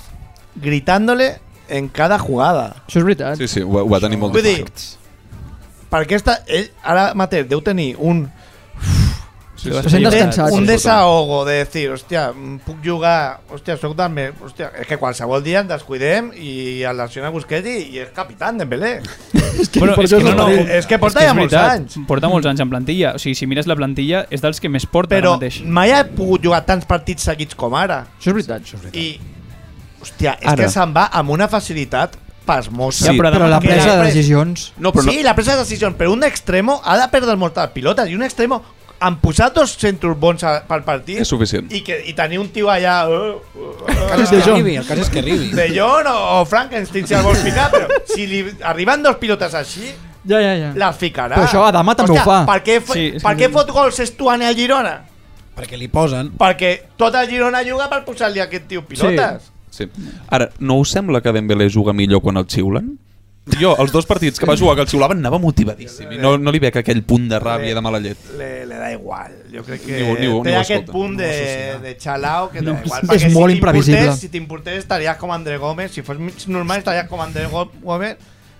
[0.55, 2.77] gritándole en cada jugada.
[2.87, 3.41] Això és veritat.
[3.41, 4.63] Sí, sí, ho, ho va tenir molt Vull dir,
[5.91, 8.27] perquè esta, ell ara mateix deu tenir un...
[9.57, 10.03] Sí, sí.
[10.05, 10.53] descansats.
[10.53, 14.87] un sí, desahogo de decir, hòstia, mm, puc jugar, hòstia, soc del meu, hòstia, és
[14.87, 19.01] que qualsevol dia ens descuidem i el lesiona Busquets i, i és capità Dembélé.
[19.77, 20.71] Bueno, per és que és no, el no, perill.
[20.77, 21.95] És que porta és ja és molts veritat, anys.
[22.09, 23.15] Porta molts anys en plantilla.
[23.17, 25.63] O sigui, si mires la plantilla, és dels que més porta Però ara mateix.
[25.65, 28.03] mai ha pogut jugar tants partits seguits com ara.
[28.19, 28.67] Això és veritat.
[28.67, 29.01] Això és veritat.
[29.01, 30.63] I, hòstia, és Ara.
[30.63, 33.11] que se'n va amb una facilitat pasmosa.
[33.11, 34.73] Sí, però Però la que presa de decisions...
[34.79, 37.73] No, però no, sí, la presa de decisions, però un extremo ha de perdre moltes
[37.75, 38.63] pilotes i un extremo
[39.01, 41.67] han posat dos centros bons a, pel partit és suficient.
[41.73, 44.87] i, que, i tenir un tio allà uh, uh, El cas és que arribi, el
[44.89, 45.51] cas és que arribi.
[45.53, 49.55] de John o, o Frankenstein si el vols ficar però si li arriben dos pilotes
[49.55, 49.93] així
[50.27, 50.71] Ja, ja, ja.
[50.75, 52.41] les ficarà Però això Adama també ho fa.
[52.49, 53.43] per què, Sí, sí, per sí.
[53.45, 54.95] què fot gols Estuani al Girona?
[55.57, 56.33] Perquè li posen.
[56.39, 59.85] perquè tot el Girona juga per posar-li a aquest tio pilotes Sí.
[60.33, 62.95] Ara, no us sembla que Dembélé juga millor quan el xiulen?
[63.61, 66.51] Jo, els dos partits que va jugar que el xiulaven anava motivadíssim i no, no
[66.51, 68.19] li veig aquell punt de ràbia de mala llet.
[68.37, 69.37] le, le da igual.
[69.53, 70.93] Jo crec que Ni ho- ni ho- ni té ho aquest escolta.
[70.93, 73.03] punt de, de xalao que no, da igual.
[73.15, 74.01] és molt si imprevisible.
[74.01, 75.93] t'importés- Si t'importés estaries com André Gómez.
[75.93, 78.17] Si fos mig normal estaries com André Gó- Gómez.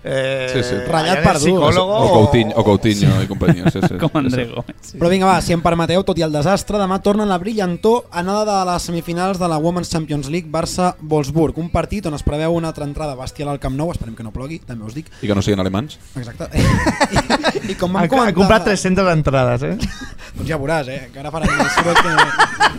[0.07, 0.75] Eh, Sí, sí.
[0.87, 1.41] Ratllat per dur.
[1.43, 3.69] psicòlogo O Coutinho, o Coutinho i companyia.
[3.73, 3.97] Sí, sí.
[4.01, 4.77] Com André Gómez.
[4.81, 4.95] Sí.
[4.97, 8.45] Però vinga, va, si em permeteu, tot i el desastre, demà tornen la brillantor anada
[8.47, 11.59] de les semifinals de la Women's Champions League Barça-Wolfsburg.
[11.59, 14.31] Un partit on es preveu una altra entrada bestial al Camp Nou, esperem que no
[14.31, 15.11] plogui, també us dic.
[15.21, 15.99] I que no siguin alemans.
[16.15, 16.47] Exacte.
[16.55, 18.31] I, i com vam Ha, comentar...
[18.31, 19.75] ha comprat 300 entrades, eh?
[20.37, 21.09] Doncs ja veuràs, eh?
[21.13, 22.15] Que ara que...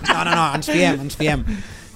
[0.09, 1.45] No, no, no, ens fiem, ens fiem.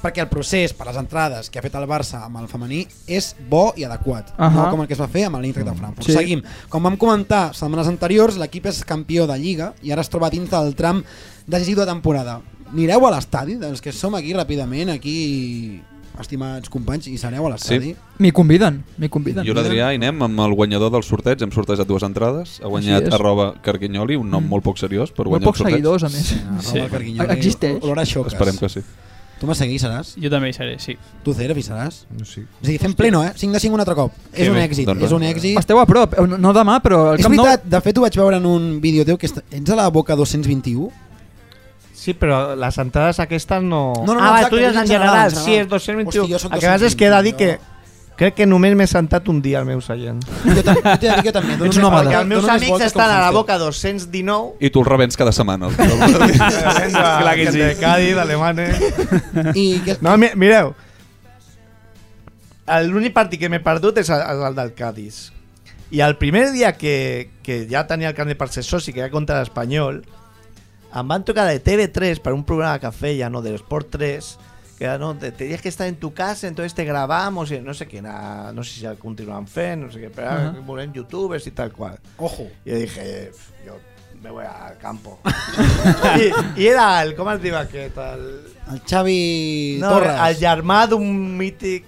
[0.02, 3.36] Perquè el procés per les entrades que ha fet el Barça amb el femení és
[3.48, 4.32] bo i adequat.
[4.36, 4.50] Ahà.
[4.56, 6.06] No com el que es va fer amb l'Eintracht de Frankfurt.
[6.08, 6.16] Sí.
[6.16, 6.42] Seguim.
[6.68, 10.50] Com vam comentar setmanes anteriors, l'equip és campió de Lliga i ara es troba dins
[10.50, 11.04] del tram
[11.46, 12.40] decisiu de temporada.
[12.72, 13.54] Anireu a l'estadi?
[13.60, 15.80] Dels que som aquí ràpidament, aquí
[16.20, 17.92] estimats companys, i sereu a l'estadi?
[17.92, 18.18] Sí.
[18.22, 19.44] M'hi conviden, m'hi conviden.
[19.46, 22.68] Jo i l'Adrià hi anem amb el guanyador del sorteig, hem sortejat dues entrades, ha
[22.68, 25.78] guanyat arroba Carquinyoli, un nom molt poc seriós per Molt guanyar pocs un sorteig.
[25.78, 26.26] seguidors, a més.
[26.34, 26.40] Sí.
[26.72, 26.84] Sí.
[26.90, 27.78] Carquinyoli, Existeix.
[27.82, 28.34] Olor a xoques.
[28.34, 28.84] Esperem que sí.
[29.42, 30.12] Tu m'has seguit, seràs?
[30.22, 30.92] Jo també hi seré, sí.
[31.26, 32.04] Tu, Cere, hi seràs?
[32.22, 32.44] Sí.
[32.62, 33.32] És a dir, fem pleno, eh?
[33.34, 34.12] 5 de 5 un altre cop.
[34.32, 35.58] és un bé, èxit, doncs és un èxit.
[35.58, 37.48] Esteu a prop, eh, no- no demà, però el És Camp Nou...
[37.48, 39.88] veritat, de fet ho vaig veure en un vídeo teu que est- ets a la
[39.90, 40.92] boca 221
[41.92, 43.92] Sí, però les entrades aquestes no...
[44.06, 46.08] No, no, no, ah, exacte, tu dius en general, general, sí, és 221.
[46.22, 47.71] Hosti, jo soc el que passa és que he de dir 221, que
[48.16, 50.20] crec que només m'he sentat un dia al meu seient.
[50.44, 50.94] jo també,
[51.24, 54.70] jo també Ets de- Perquè els meus dono amics estan a la boca 219 I
[54.70, 55.68] tu el rebens cada setmana.
[55.76, 57.58] Clar que sí.
[57.58, 58.66] De Cádiz, d'Alemanya...
[59.54, 60.74] i que, No, mi mireu.
[62.86, 65.30] L'únic partit que m'he perdut és el, el del Cádiz.
[65.92, 69.10] I el primer dia que, que ja tenia el carnet per ser soci, que era
[69.12, 69.98] contra l'Espanyol,
[70.92, 74.30] em van tocar de TV3 per un programa que feia, no, de Sport 3,
[74.82, 77.70] que era, no, te, tenías que estar en tu casa, entonces te grabamos, i no
[77.72, 80.48] sé què, era, no sé si el continuaven fent, no sé què, però uh.
[80.56, 80.64] -huh.
[80.66, 82.00] volem youtubers i tal qual.
[82.18, 83.78] ojo, Y yo dije, "Pf, yo
[84.20, 85.20] me voy al campo.
[86.56, 87.96] y, y era el, ¿cómo es diu aquest?
[87.96, 88.42] El,
[88.72, 90.18] el Xavi no, Torres.
[90.28, 91.84] el germà d'un mític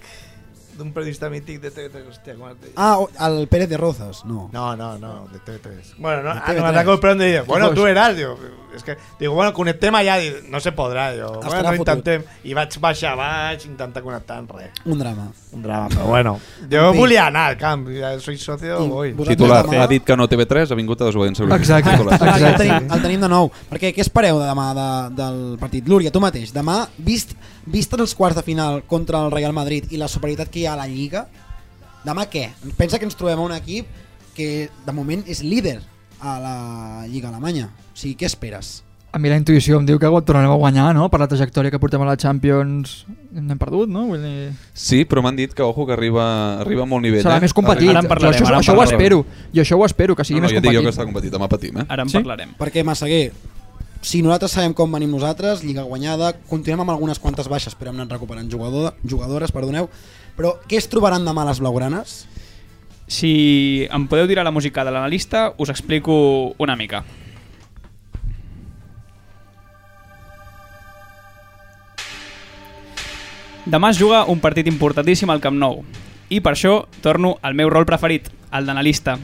[0.77, 2.71] d'un periodista mític de TV3, hòstia, com es diu?
[2.75, 4.49] Ah, el Pérez de Rozas, no.
[4.53, 5.95] No, no, no, de TV3.
[5.97, 6.61] Bueno, no, De ah, no TV3.
[6.61, 8.37] me ataco el y digo, bueno, tú eras, digo,
[8.75, 11.79] es que, digo, bueno, connectem allà, dic, no se podrà, Estarà bueno, fotut.
[11.79, 14.71] intentem, i vaig baixar baix, intentar connectar en res.
[14.85, 15.29] Un drama.
[15.53, 16.35] Un drama, però bueno.
[16.71, 16.97] Jo fi.
[16.97, 19.13] volia anar al camp, ja soy socio, I voy.
[19.27, 21.47] Titular, ha dit que no TV3, ha vingut a desobediència.
[21.55, 21.89] Exacte.
[21.89, 22.63] Ah, ja el, Exacte.
[22.63, 23.51] tenim, el tenim de nou.
[23.71, 25.87] Perquè què espereu de demà de, del partit?
[25.87, 26.53] Lúria, tu mateix.
[26.53, 27.35] Demà, vist,
[27.65, 30.73] vist els quarts de final contra el Real Madrid i la superioritat que hi ha
[30.73, 31.25] a la Lliga,
[32.05, 32.49] demà què?
[32.77, 33.87] Pensa que ens trobem a un equip
[34.35, 35.79] que de moment és líder
[36.25, 36.55] a la
[37.07, 37.69] Lliga Alemanya.
[37.93, 38.81] O sigui, què esperes?
[39.15, 41.05] A mi la intuïció em diu que tornarem a guanyar, no?
[41.07, 44.07] Per la trajectòria que portem a la Champions n'hem perdut, no?
[44.09, 44.49] Vull dir...
[44.73, 46.25] Sí, però m'han dit que, ojo, que arriba,
[46.59, 47.23] arriba a molt nivell.
[47.23, 47.45] Serà eh?
[47.45, 47.93] més competit.
[47.93, 49.21] Ara en parlarem, jo això, ara en això ho espero.
[49.55, 50.99] Jo això ho espero, que sigui No, no, més ja et dic jo que competit.
[50.99, 51.85] està competit, demà patim, eh?
[51.87, 52.17] Ara en Sí?
[52.19, 52.51] parlarem.
[52.59, 53.31] Perquè, Massaguer,
[54.05, 58.01] si nosaltres sabem com venim nosaltres, Lliga guanyada, continuem amb algunes quantes baixes, però hem
[58.01, 59.87] anat recuperant jugador, jugadores, perdoneu,
[60.35, 62.25] però què es trobaran demà les blaugranes?
[63.07, 67.03] Si em podeu tirar la música de l'analista, us explico una mica.
[73.65, 75.79] Demà es juga un partit importantíssim al Camp Nou
[76.29, 79.17] i per això torno al meu rol preferit, el d'analista.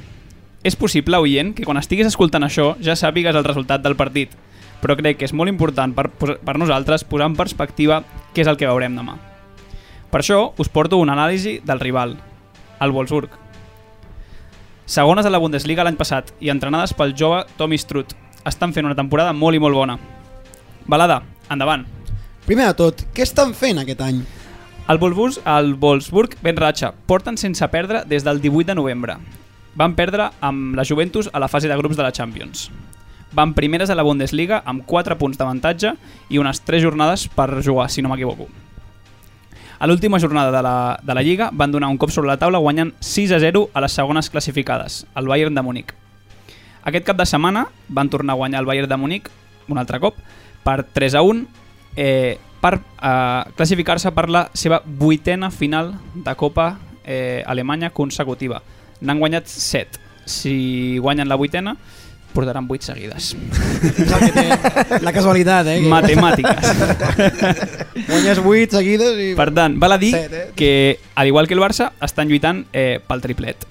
[0.66, 4.34] És possible, oient, que quan estiguis escoltant això ja sàpigues el resultat del partit,
[4.82, 8.02] però crec que és molt important per, per nosaltres posar en perspectiva
[8.34, 9.18] què és el que veurem demà.
[10.12, 12.18] Per això us porto una anàlisi del rival,
[12.82, 13.51] el Wolfsburg.
[14.92, 18.12] Segones a la Bundesliga l'any passat i entrenades pel jove Tommy Strutt.
[18.44, 19.94] Estan fent una temporada molt i molt bona.
[20.84, 21.86] Balada, endavant.
[22.44, 24.18] Primer de tot, què estan fent aquest any?
[24.92, 26.90] El Wolfsburg, el Wolfsburg ben ratxa.
[27.08, 29.16] Porten sense perdre des del 18 de novembre.
[29.80, 32.68] Van perdre amb la Juventus a la fase de grups de la Champions.
[33.32, 35.94] van primeres a la Bundesliga amb 4 punts d'avantatge
[36.28, 38.50] i unes 3 jornades per jugar, si no m'equivoco.
[39.82, 42.60] A l'última jornada de la, de la Lliga van donar un cop sobre la taula
[42.62, 45.96] guanyant 6 a 0 a les segones classificades, el Bayern de Múnich.
[46.86, 49.32] Aquest cap de setmana van tornar a guanyar el Bayern de Múnich
[49.74, 50.20] un altre cop
[50.62, 51.48] per 3 a 1
[51.96, 58.62] eh, per eh, classificar-se per la seva vuitena final de Copa eh, Alemanya consecutiva.
[59.02, 59.98] N'han guanyat 7.
[60.30, 61.74] Si guanyen la vuitena,
[62.34, 63.32] portaran 8 seguides.
[63.36, 65.78] És el que té la casualitat, eh?
[65.82, 66.72] que- Matemàtiques.
[68.10, 69.30] Guanyes 8 seguides i...
[69.38, 70.46] Per tant, val a dir Set, eh?
[70.56, 70.72] que,
[71.16, 73.68] al igual que el Barça, estan lluitant eh, pel triplet.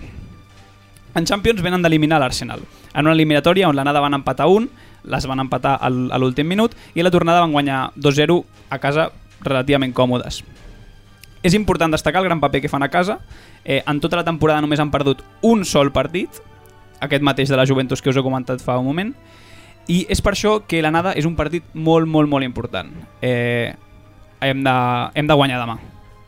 [1.15, 2.63] En Champions venen d'eliminar l'Arsenal.
[2.95, 4.69] En una eliminatòria on l'anada van empatar un,
[5.05, 8.37] les van empatar al, a l'últim minut i a la tornada van guanyar 2-0
[8.71, 9.09] a casa
[9.43, 10.43] relativament còmodes.
[11.43, 13.19] És important destacar el gran paper que fan a casa.
[13.65, 16.29] Eh, en tota la temporada només han perdut un sol partit,
[17.01, 19.15] aquest mateix de la Juventus que us he comentat fa un moment,
[19.91, 22.91] i és per això que l'anada és un partit molt, molt, molt important.
[23.23, 23.73] Eh,
[24.41, 24.77] hem, de,
[25.15, 25.79] hem de guanyar demà.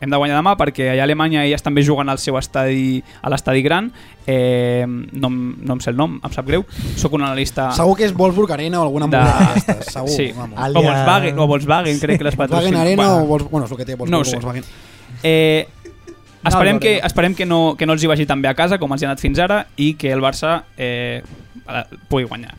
[0.03, 3.31] Hem de guanyar demà perquè allà a Alemanya elles també juguen al seu estadi, a
[3.31, 3.87] l'estadi gran.
[4.27, 6.65] Eh, no, no em sé el nom, em sap greu.
[6.99, 7.69] Soc un analista...
[7.77, 9.21] Segur que és Wolfsburg Arena o alguna de...
[9.21, 10.11] d'aquestes, segur.
[10.11, 10.33] Sí.
[10.35, 10.59] vamos.
[10.59, 12.81] O Volkswagen, o Volkswagen, crec que les Volkswagen patrocina.
[12.81, 13.47] Arena Bueno, o Vols...
[13.47, 14.41] Bueno, és el que té Wolfsburg no ho o sé.
[14.41, 14.67] Volkswagen.
[15.23, 15.82] Eh,
[16.49, 17.07] esperem, No, que, no.
[17.07, 19.05] esperem que, no, que no els hi vagi tan bé a casa com els hi
[19.05, 21.21] ha anat fins ara i que el Barça eh,
[22.09, 22.55] pugui guanyar.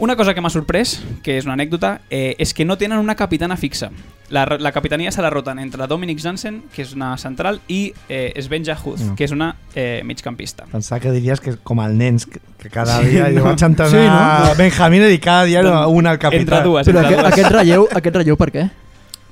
[0.00, 3.14] Una cosa que m'ha sorprès, que és una anècdota, eh, és que no tenen una
[3.14, 3.90] capitana fixa.
[4.30, 8.32] La, la capitania se la roten entre Dominic Jansen, que és una central, i eh,
[8.40, 9.14] Svenja Huth, Mm.
[9.18, 10.64] que és una eh, migcampista.
[10.72, 13.44] Pensava que diries que com el nens, que, que cada Sí, dia no.
[13.44, 14.50] vaig entrenar Sí, no?
[14.50, 16.40] a Benjamín i cada dia Doncs, un al capità.
[16.40, 17.32] entre dues, Però entre aquest, dues.
[17.34, 18.70] aquest, relleu, aquest relleu per què?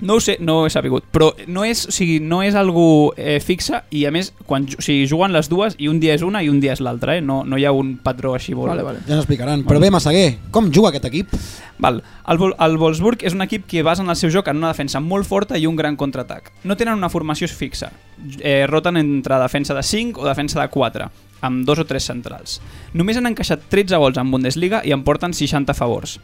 [0.00, 3.10] No ho sé, no ho he sabut, però no és, o sigui, no és algú
[3.16, 6.22] eh, fixa i a més quan, o sigui, juguen les dues i un dia és
[6.22, 7.20] una i un dia és l'altra, eh?
[7.24, 8.70] no, no hi ha un patró així molt...
[8.70, 9.00] Vale, vale.
[9.08, 9.64] Ja ens explicaran.
[9.66, 11.34] Però bé, Massaguer, com juga aquest equip?
[11.82, 11.98] Val.
[12.30, 14.70] El, Vol- el Wolfsburg és un equip que basa en el seu joc en una
[14.70, 16.52] defensa molt forta i un gran contraatac.
[16.62, 17.90] No tenen una formació fixa.
[18.38, 21.10] Eh, roten entre defensa de 5 o defensa de 4,
[21.46, 22.60] amb dos o tres centrals.
[22.98, 26.18] Només han encaixat 13 gols en Bundesliga i en porten 60 favors.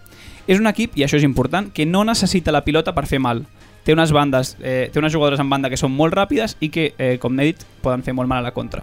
[0.46, 3.44] És un equip, i això és important, que no necessita la pilota per fer mal.
[3.84, 6.92] Té unes bandes, eh, té unes jugadores en banda que són molt ràpides i que,
[6.98, 8.82] eh, com n'he dit, poden fer molt mal a la contra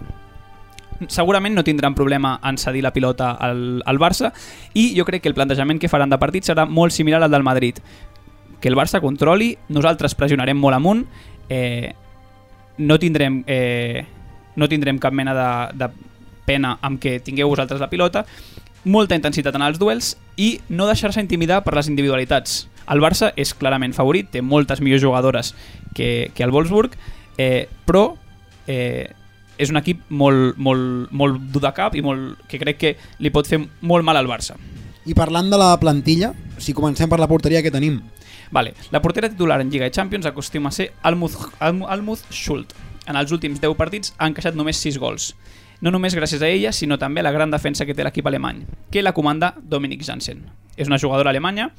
[1.08, 4.32] segurament no tindran problema en cedir la pilota al, al Barça
[4.74, 7.42] i jo crec que el plantejament que faran de partit serà molt similar al del
[7.42, 7.78] Madrid
[8.60, 11.04] que el Barça controli, nosaltres pressionarem molt amunt
[11.48, 11.92] eh,
[12.78, 14.04] no tindrem eh,
[14.56, 15.90] no tindrem cap mena de, de
[16.46, 18.24] pena amb que tingueu vosaltres la pilota
[18.84, 23.52] molta intensitat en els duels i no deixar-se intimidar per les individualitats el Barça és
[23.54, 25.52] clarament favorit, té moltes millors jugadores
[25.94, 26.96] que, que el Wolfsburg
[27.38, 28.16] eh, però
[28.66, 29.12] eh,
[29.58, 33.30] és un equip molt, molt, molt dur de cap i molt, que crec que li
[33.30, 34.56] pot fer molt mal al Barça.
[35.06, 38.00] I parlant de la plantilla, si comencem per la porteria que tenim.
[38.50, 38.74] Vale.
[38.90, 42.74] La portera titular en Lliga i Champions acostuma a ser Almuth, Almu- Almuth Schult.
[43.06, 45.32] En els últims 10 partits ha encaixat només 6 gols.
[45.82, 48.60] No només gràcies a ella, sinó també a la gran defensa que té l'equip alemany,
[48.94, 50.44] que la comanda Dominic Janssen.
[50.78, 51.72] És una jugadora alemanya,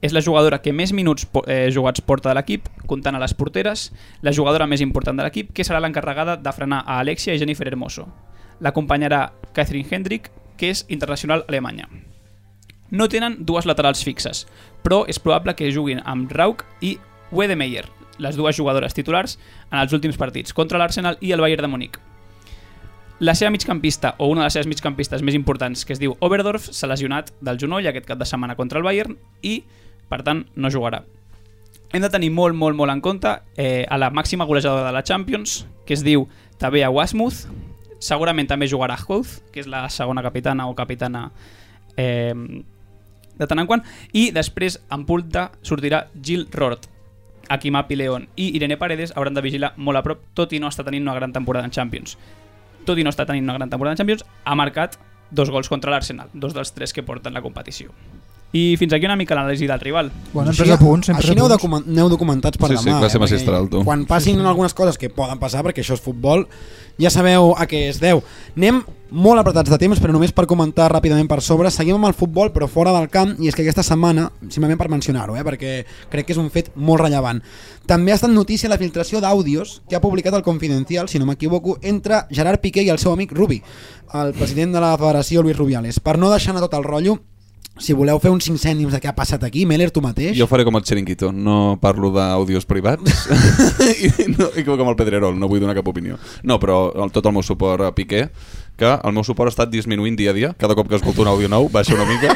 [0.00, 3.90] és la jugadora que més minuts eh, jugats porta de l'equip, comptant a les porteres,
[4.24, 7.68] la jugadora més important de l'equip, que serà l'encarregada de frenar a Alexia i Jennifer
[7.68, 8.08] Hermoso.
[8.64, 11.84] L'acompanyarà Catherine Hendrick, que és internacional alemanya.
[12.90, 14.46] No tenen dues laterals fixes,
[14.80, 16.96] però és probable que juguin amb Rauk i
[17.30, 17.84] Wedemeyer,
[18.16, 19.36] les dues jugadores titulars,
[19.68, 22.06] en els últims partits, contra l'Arsenal i el Bayern de Múnich.
[23.20, 26.70] La seva migcampista, o una de les seves migcampistes més importants, que es diu Oberdorf,
[26.72, 29.58] s'ha lesionat del genoll aquest cap de setmana contra el Bayern i,
[30.08, 31.02] per tant, no jugarà.
[31.92, 35.04] Hem de tenir molt, molt, molt en compte eh, a la màxima golejadora de la
[35.04, 37.44] Champions, que es diu Tabea Wasmuth.
[38.00, 41.26] Segurament també jugarà Huth, que és la segona capitana o capitana
[42.00, 43.84] eh, de tant en quant.
[44.16, 46.88] I després, en punta, sortirà Jill Roth.
[47.50, 50.86] Akimapi León i Irene Paredes hauran de vigilar molt a prop, tot i no està
[50.86, 52.16] tenint una gran temporada en Champions.
[52.86, 54.98] Tot i no està tenint una gran temporada en Champions, ha marcat
[55.30, 57.94] dos gols contra l'Arsenal, dos dels tres que porten la competició.
[58.52, 60.08] I fins aquí una mica l'anàlisi del rival.
[60.32, 62.98] Bueno, hem pres apunts, hem així aneu, document, aneu documentats per Sí, sí, demà.
[62.98, 63.84] classe eh, magistral, tu.
[63.86, 66.48] Quan passin algunes coses que poden passar, perquè això és futbol,
[66.98, 68.24] ja sabeu a què es deu.
[68.56, 71.70] Anem molt apretats de temps, però només per comentar ràpidament per sobre.
[71.70, 74.90] Seguim amb el futbol, però fora del camp, i és que aquesta setmana, simplement per
[74.90, 77.40] mencionar-ho, eh, perquè crec que és un fet molt rellevant,
[77.86, 81.78] també ha estat notícia la filtració d'àudios que ha publicat el Confidencial, si no m'equivoco,
[81.82, 83.62] entre Gerard Piqué i el seu amic Rubi,
[84.12, 86.00] el president de la federació Luis Rubiales.
[86.00, 87.20] Per no deixar anar tot el rotllo,
[87.80, 90.36] si voleu fer uns 5 cèntims de què ha passat aquí, Meller, tu mateix.
[90.38, 93.26] Jo faré com el Chiringuito, no parlo d'àudios privats
[94.04, 96.20] i, no, i com el Pedrerol, no vull donar cap opinió.
[96.44, 98.26] No, però el, tot el meu suport a Piqué,
[98.80, 100.50] que el meu suport ha estat disminuint dia a dia.
[100.58, 102.32] Cada cop que escolto un àudio nou baixa una mica.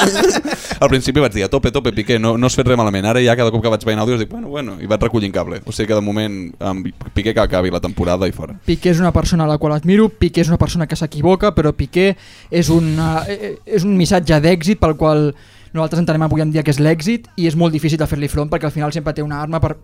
[0.82, 3.06] Al principi vaig dir a tope, tope, Piqué, no, no has fet res malament.
[3.06, 5.60] Ara ja cada cop que vaig veient àudios dic, bueno, bueno, i vaig recollint cable.
[5.64, 8.58] O sigui que de moment amb Piqué que acabi la temporada i fora.
[8.66, 11.72] Piqué és una persona a la qual admiro, Piqué és una persona que s'equivoca, però
[11.76, 12.10] Piqué
[12.50, 15.30] és, una, eh, és un missatge d'èxit pel qual
[15.72, 18.50] nosaltres entenem avui en dia que és l'èxit i és molt difícil de fer-li front
[18.50, 19.76] perquè al final sempre té una arma per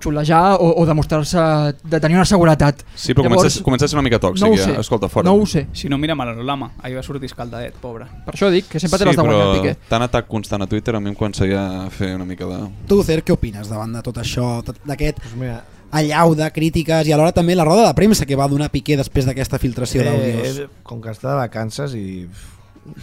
[0.00, 1.38] xulejar o, o demostrar-se
[1.82, 2.84] de tenir una seguretat.
[2.94, 4.76] Sí, però Llavors, comença, comença a ser una mica tòxic, no ho ja.
[4.80, 5.26] escolta, fora.
[5.26, 5.66] No ho sé.
[5.74, 6.70] Si no, mira Malolama.
[6.82, 8.06] Ahir va sortir escaldadet, pobre.
[8.26, 9.72] Per això dic que sempre té Sí, les de guanyar Piqué.
[9.90, 12.60] tant atac constant a Twitter a mi em començaria a fer una mica de...
[12.86, 17.12] Tu, Cer, què opines davant de tot això, d'aquest Pues mira, allau de crítiques i
[17.16, 20.62] alhora també la roda de premsa que va donar Piqué després d'aquesta filtració d'àudios?
[20.62, 22.28] eh, com que està de vacances i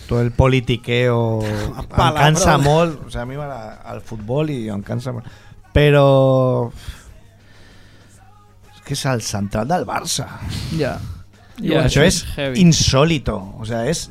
[0.07, 1.41] tot el politiqueo
[1.79, 5.27] em cansa molt, o sigui, a mi m'agrada el futbol i em cansa molt,
[5.75, 6.71] però
[8.71, 10.29] és que és el central del Barça.
[10.79, 10.95] Ja.
[11.59, 12.59] Ja, això és heavy.
[12.63, 13.37] insòlito.
[13.59, 14.09] O sea, és...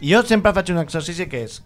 [0.00, 1.60] Jo sempre faig un exercici que és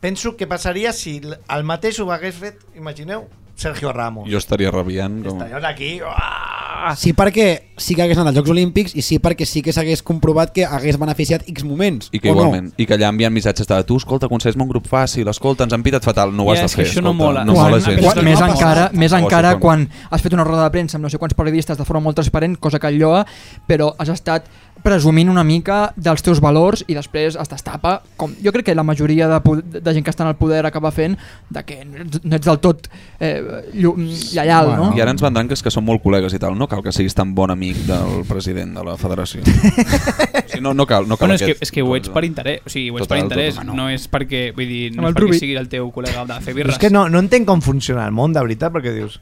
[0.00, 3.24] penso que passaria si el mateix ho hagués fet, imagineu,
[3.56, 4.28] Sergio Ramos.
[4.30, 5.22] Jo estaria rabiant.
[5.24, 5.40] Com...
[5.40, 5.90] Estaríem aquí...
[6.04, 6.94] uah!
[6.94, 10.02] Sí perquè sí que hagués anat als Jocs Olímpics i sí perquè sí que s'hagués
[10.06, 12.10] comprovat que hagués beneficiat X moments.
[12.12, 14.86] I que o igualment, i que allà envien missatges de tu, escolta, aconsegueix-me un grup
[14.86, 16.90] fàcil, escolta, ens han pitat fatal, no ho has de és que fer.
[16.92, 17.46] això no mola.
[17.48, 18.04] No quan, mola gens.
[18.04, 21.08] quan, més No encara, més Oh, encara quan has fet una roda de premsa amb
[21.08, 23.24] no sé quants periodistes de forma molt transparent, cosa que el lloa,
[23.66, 24.46] però has estat
[24.82, 28.84] presumint una mica dels teus valors i després es destapa, com jo crec que la
[28.86, 29.38] majoria de,
[29.80, 31.16] de gent que està en el poder acaba fent,
[31.50, 32.86] de que no ets, no del tot
[33.18, 33.40] eh,
[33.74, 33.96] llu-
[34.32, 34.96] lleial, Bueno, no?
[34.96, 36.92] I ara ens vendran que és que són molt col·legues i tal, no cal que
[36.94, 39.42] siguis tan bon amic del president de la federació.
[39.46, 42.08] o sigui, no, no cal, no cal Bueno, és que, aquest- és que ho ets
[42.14, 44.84] per interès, o sigui, ho ets per Total, interès, total, no és perquè, vull dir,
[44.94, 45.38] no el és perquè Rubi.
[45.42, 46.76] sigui el teu col·lega de fer Però birres.
[46.76, 49.18] és que no, no entenc com funciona el món, de veritat, perquè dius...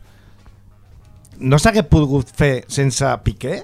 [1.40, 3.62] No s'hagués pogut fer sense Piqué?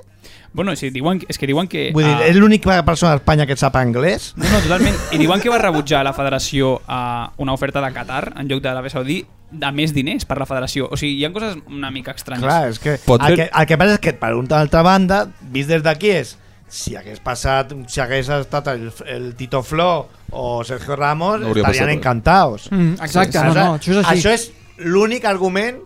[0.53, 1.91] Bueno, sí, diuen, és que diuen que...
[1.95, 4.33] Vull dir, ah, és l'única persona a Espanya que sap anglès?
[4.35, 4.97] No, no, totalment.
[5.15, 8.73] I diuen que va rebutjar la federació a una oferta de Qatar en lloc de
[8.73, 9.21] l'Aràbia Saudí
[9.51, 10.89] de més diners per la federació.
[10.91, 12.43] O sigui, hi ha coses una mica estranyes.
[12.43, 15.25] Clar, és que Pot el, que el que passa és que per una altra banda,
[15.55, 16.37] vist des d'aquí és
[16.71, 21.67] si hagués passat, si hagués estat el, el Tito Flo o Sergio Ramos, No estarien
[21.67, 22.69] passat encantados.
[22.71, 24.19] Mm, exacte, no, no, això és així.
[24.19, 24.51] Això és
[24.87, 25.83] l'únic argument,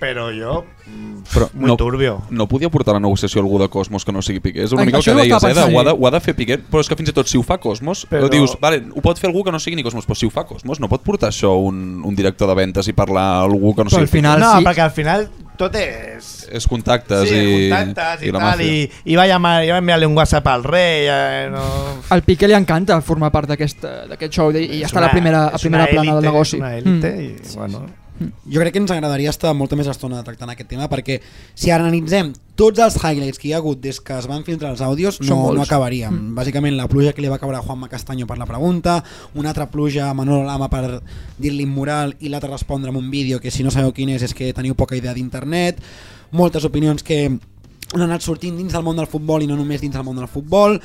[0.00, 0.64] però jo...
[0.86, 2.22] mm, Però muy no, turbio.
[2.30, 4.64] no podia portar a la negociació algú de Cosmos que no sigui Piqué.
[4.66, 5.54] És una Ai, mica el que deies, eh?
[5.54, 7.26] De, ho, ha de, ho ha de fer Piqué, però és que fins i tot
[7.30, 8.32] si ho fa Cosmos, Però- però...
[8.34, 10.44] dius, vale, ho pot fer algú que no sigui ni Cosmos, però si ho fa
[10.44, 13.84] Cosmos no pot portar això un, un director de ventes i parlar a algú que
[13.86, 14.64] no Però sigui al final no, sí.
[14.68, 15.26] perquè al final
[15.56, 16.30] tot és...
[16.52, 18.66] És contactes sí, i, contactes i, i tal, màfia.
[18.68, 21.64] i, i va, llamar, i va enviar-li un WhatsApp al rei, eh, no...
[22.12, 25.46] Al Piqué li encanta formar part d'aquest d'aquest show i És està a la primera,
[25.54, 26.56] a primera plana del élite, negoci.
[26.58, 27.20] És una élite Mm.
[27.24, 27.86] i, bueno...
[28.20, 31.16] Jo crec que ens agradaria estar molta més estona tractant aquest tema perquè
[31.58, 34.82] si analitzem tots els highlights que hi ha hagut des que es van filtrar els
[34.86, 36.12] àudios no, no acabaríem.
[36.12, 36.34] Mm.
[36.38, 39.00] Bàsicament la pluja que li va caure a Juanma Castanyo per la pregunta,
[39.34, 41.00] una altra pluja a Manolo Lama per
[41.38, 44.34] dir-li immoral i l'altra respondre amb un vídeo que si no sabeu quin és és
[44.34, 45.82] que teniu poca idea d'internet,
[46.30, 49.94] moltes opinions que han anat sortint dins del món del futbol i no només dins
[49.94, 50.78] del món del futbol,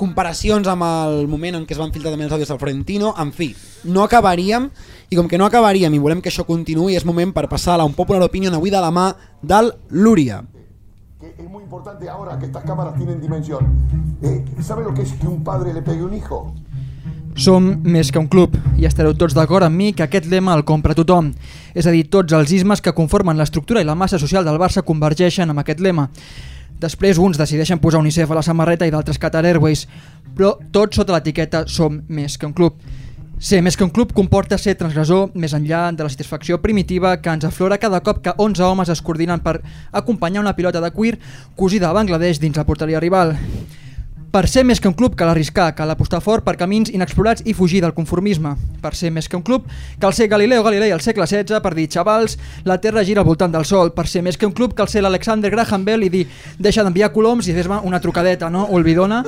[0.00, 3.34] comparacions amb el moment en què es van filtrar també els àudios del Florentino, en
[3.36, 3.50] fi,
[3.84, 4.70] no acabaríem
[5.10, 7.80] i com que no acabaríem i volem que això continuï és moment per passar a
[7.80, 9.10] la un popular opinion avui de la mà
[9.42, 10.44] del Lúria.
[11.18, 13.66] Que es muy importante ahora que estas cámaras tienen dimensión.
[14.22, 16.54] Eh, ¿Sabe lo que es que un padre le pegue a un hijo?
[17.34, 20.64] Som més que un club i estareu tots d'acord amb mi que aquest lema el
[20.64, 21.32] compra tothom.
[21.74, 24.86] És a dir, tots els ismes que conformen l'estructura i la massa social del Barça
[24.86, 26.08] convergeixen amb aquest lema.
[26.80, 29.86] Després uns decideixen posar UNICEF a la samarreta i d'altres Qatar Airways,
[30.36, 32.78] però tots sota l'etiqueta som més que un club.
[33.40, 37.32] Ser més que un club comporta ser transgressor més enllà de la satisfacció primitiva que
[37.32, 39.62] ens aflora cada cop que 11 homes es coordinen per
[39.96, 41.14] acompanyar una pilota de cuir
[41.56, 43.32] cosida a Bangladesh dins la porteria rival.
[44.30, 47.54] Per ser més que un club cal arriscar, cal apostar fort per camins inexplorats i
[47.58, 48.52] fugir del conformisme.
[48.78, 49.64] Per ser més que un club
[49.98, 53.50] cal ser Galileo Galilei al segle XVI per dir xavals, la Terra gira al voltant
[53.50, 53.90] del Sol.
[53.90, 56.22] Per ser més que un club cal ser l'Alexander Graham Bell i dir
[56.62, 58.68] deixa d'enviar coloms i fes-me una trucadeta, no?
[58.70, 59.24] Olvidona.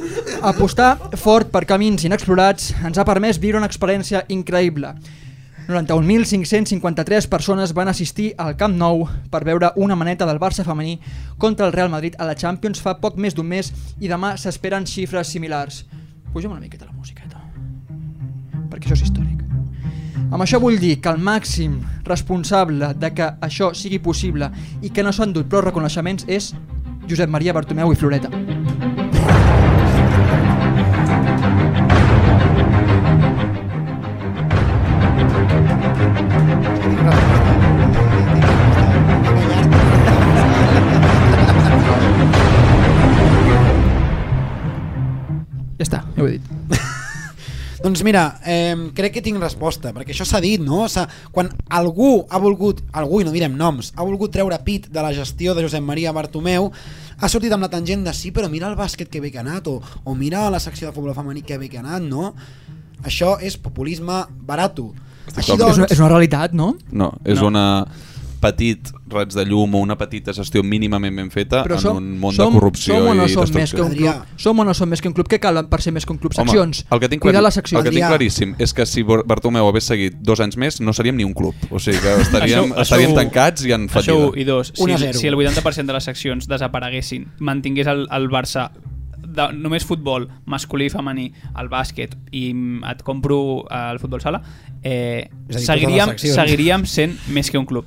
[0.53, 4.95] Apostar fort per camins inexplorats ens ha permès viure una experiència increïble.
[5.69, 10.99] 91.553 persones van assistir al Camp Nou per veure una maneta del Barça femení
[11.39, 14.87] contra el Real Madrid a la Champions fa poc més d'un mes i demà s'esperen
[14.87, 15.85] xifres similars.
[16.33, 17.39] Pugem una miqueta la musiqueta,
[18.71, 19.39] perquè això és històric.
[20.33, 24.51] Amb això vull dir que el màxim responsable de que això sigui possible
[24.81, 26.55] i que no s'han dut prou reconeixements és
[27.07, 28.62] Josep Maria Bartomeu i Floreta.
[47.83, 50.85] Doncs mira, eh, crec que tinc resposta, perquè això s'ha dit, no?
[50.85, 54.87] O sigui, quan algú ha volgut, algú, i no direm noms, ha volgut treure pit
[54.93, 56.71] de la gestió de Josep Maria Bartomeu,
[57.19, 59.43] ha sortit amb la tangent de sí, però mira el bàsquet que bé que ha
[59.43, 62.31] anat, o, o mira la secció de futbol femení que bé que ha anat, no?
[63.03, 64.93] Això és populisme barato.
[65.35, 65.73] Així d'acord.
[65.73, 66.77] És, una, és una realitat, no?
[66.93, 67.49] No, és No.
[67.51, 67.67] una
[68.43, 72.09] petit raig de llum o una petita gestió mínimament ben feta Però en som, un
[72.21, 74.13] món som, de corrupció som o no i som més que un Adrià.
[74.19, 74.39] club?
[74.43, 75.29] Som o no som més que un club?
[75.31, 76.35] Què cal per ser més que un club?
[76.35, 76.83] Seccions.
[76.83, 77.79] Home, el que tinc, clar- seccions.
[77.81, 80.93] el que tinc claríssim és que si Bar- Bartomeu hagués seguit dos anys més no
[80.93, 81.55] seríem ni un club.
[81.71, 84.27] O sigui que estaríem, Això- això estaríem ho- tancats i en Això fallida.
[84.27, 85.19] u, i dos, si, 1 a 0.
[85.19, 88.71] si el 80% de les seccions desapareguessin, mantingués el, el Barça
[89.33, 92.51] de, només futbol masculí i femení, el bàsquet i
[92.91, 94.43] et compro eh, el futbol sala,
[94.83, 97.87] eh, seguiríem, seguiríem sent més que un club.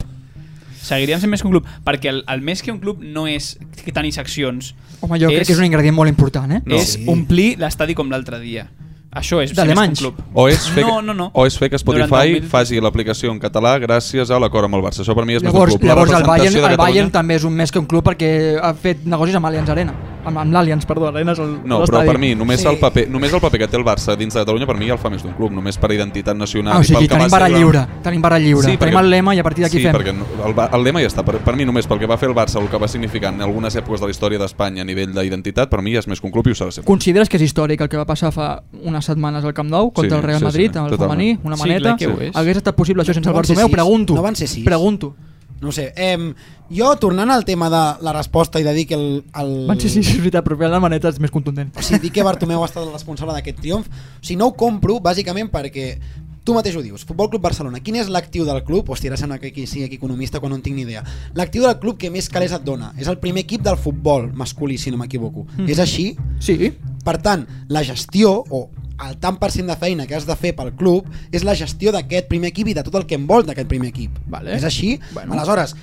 [0.85, 3.55] Seguiríem sent més que un club, perquè el, el més que un club no és
[3.83, 4.73] que tenir seccions.
[5.01, 6.61] Home, jo és, crec que és un ingredient molt important, eh?
[6.65, 6.75] No.
[6.77, 7.05] és Sí.
[7.09, 8.67] omplir l'estadi com l'altre dia.
[9.15, 10.17] Això és ser més que un club.
[10.33, 11.29] O és, fer, No, no, no.
[11.33, 12.49] o és fer que Spotify 91.000.
[12.51, 15.01] faci l'aplicació en català gràcies a l'acord amb el Barça.
[15.05, 15.87] Això per mi és Llavors, més un club.
[15.87, 18.73] La llavors el Bayern, el Bayern també és un més que un club perquè ha
[18.73, 19.93] fet negocis amb Allianz Arena.
[20.25, 22.67] Amb, amb l'Allianz, perdó, Arena és el No, però per mi només, Sí.
[22.67, 24.93] el paper, només el paper que té el Barça dins de Catalunya per mi ja
[24.93, 27.13] el fa més d'un club, només per identitat nacional Ah, o i pel sigui, que
[27.13, 27.87] va tenim ser barra lliure.
[28.03, 28.65] Tenim barra lliure.
[28.71, 29.93] Sí, tenim perquè- el lema i a partir d'aquí sí, fem.
[29.95, 31.23] perquè no- el, el lema ja està.
[31.23, 33.41] Per, per mi només pel que va fer el Barça, el que va significar en
[33.41, 36.25] algunes èpoques de la història d'Espanya a nivell d'identitat, per mi ja és més que
[36.27, 36.83] un club i ho s'ha de ser.
[36.83, 40.09] Consideres que és històric el que va passar fa unes setmanes al Camp Nou contra
[40.09, 40.99] Sí, el Real sí, sí, Madrid, el totalment.
[40.99, 41.81] femení, una Sí, maneta?
[41.83, 42.35] clar que ho és.
[42.35, 43.69] Hagués estat possible això sense No el Bartomeu?
[43.69, 44.15] Pregunto.
[44.15, 44.65] No van ser sis.
[44.65, 45.15] Pregunto.
[45.65, 45.89] No sé.
[45.97, 46.33] Eh,
[46.69, 49.23] jo, tornant al tema de la resposta i de dir que el...
[49.41, 49.55] el...
[49.69, 51.73] Van ser veritat, però la maneta és més contundent.
[51.75, 53.89] O sigui, dir que Bartomeu ha estat el responsable d'aquest triomf.
[53.89, 55.95] O sigui, no ho compro, bàsicament, perquè
[56.45, 57.03] tu mateix ho dius.
[57.09, 57.81] Futbol Club Barcelona.
[57.83, 58.93] Quin és l'actiu del club?
[58.93, 61.01] Hòstia, ara sembla que aquí sigui aquí economista quan no en tinc ni idea.
[61.33, 62.93] L'actiu del club que més calés et dona.
[63.01, 65.47] És el primer equip del futbol masculí, si no m'equivoco.
[65.57, 65.69] Mm.
[65.73, 66.11] És així?
[66.39, 66.71] Sí.
[67.05, 68.67] Per tant, la gestió, o
[69.03, 71.91] el tant per cent de feina que has de fer pel club, és la gestió
[71.91, 74.17] d'aquest primer equip i de tot el que envolta aquest primer equip.
[74.27, 74.55] Vale.
[74.55, 74.99] És així?
[75.13, 75.33] Bueno.
[75.33, 75.75] Aleshores,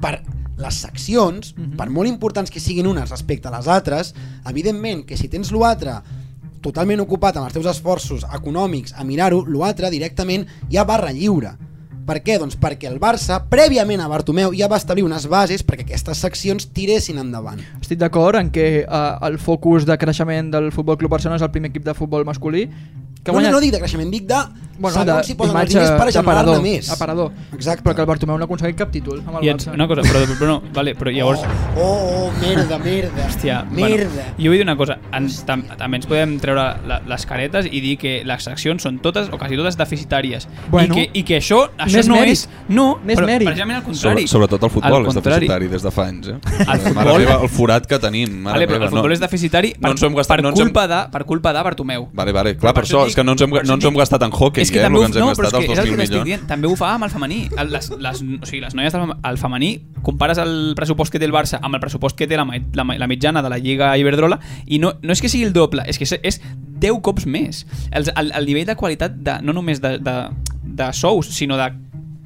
[0.00, 0.22] per
[0.60, 1.76] les seccions, Mhm.
[1.76, 4.14] per molt importants que siguin unes respecte a les altres,
[4.46, 6.02] evidentment que si tens l'altre
[6.60, 11.56] totalment ocupat amb els teus esforços econòmics a mirar-ho, l'altre directament ja barra lliure.
[12.06, 12.38] Per què?
[12.40, 16.70] Doncs perquè el Barça, prèviament a Bartomeu, ja va establir unes bases perquè aquestes seccions
[16.74, 17.60] tiressin endavant.
[17.80, 21.52] Estic d'acord en que uh, el focus de creixement del Futbol Club Barcelona és el
[21.54, 22.66] primer equip de futbol masculí
[23.22, 23.50] que No, guanya...
[23.50, 24.40] no, no dic de creixement, dic de
[24.80, 26.90] bueno, de, si posen els diners per generar-ne més.
[26.90, 27.30] aparador.
[27.54, 27.84] Exacte.
[27.84, 29.74] Però que el Bartomeu no ha aconseguit cap títol amb el I ets, Barça.
[29.74, 31.40] una cosa, però, però no, vale, però llavors...
[31.76, 33.26] Oh, oh, oh merda, merda.
[33.28, 34.08] Hòstia, merda.
[34.08, 37.68] Bueno, jo vull dir una cosa, ens, tam, també ens podem treure la, les caretes
[37.70, 40.48] i dir que les seccions són totes o quasi totes deficitàries.
[40.70, 40.94] Bueno.
[40.94, 42.32] I, que, I que això, això Més no mèrit.
[42.32, 42.48] és...
[42.68, 43.46] No, Més però mèrit.
[43.50, 44.26] precisament al Sobre, contrari.
[44.28, 46.28] sobretot el futbol és deficitari des de fa anys.
[46.28, 46.38] Eh?
[46.60, 48.40] El futbol- meva, el forat que tenim.
[48.40, 49.14] Mare Vale, però meva, el futbol no.
[49.14, 51.52] és deficitari per, no ens hem gastat, per, no ens hem- culpa de, per culpa
[51.52, 52.08] de Bartomeu.
[52.12, 53.96] Vale, vale, clar, per, Per això, això és que no ens hem, no ens hem
[54.00, 55.60] gastat en hockey, és que eh, també el ho, que ens hem no, però gastat
[55.60, 56.28] és que els és el que 2.000 t'estic milions.
[56.30, 57.40] dient, també ho fa amb el femení.
[57.70, 59.70] Les, les, o sigui, les noies del el femení,
[60.06, 63.10] compares el pressupost que té el Barça amb el pressupost que té la, la, la
[63.10, 66.06] mitjana de la Lliga Iberdrola i no, no és que sigui el doble, és que
[66.06, 66.40] és, és
[66.80, 67.64] 10 cops més.
[67.90, 70.16] El, el, el nivell de qualitat, de, no només de, de,
[70.80, 71.70] de sous, sinó de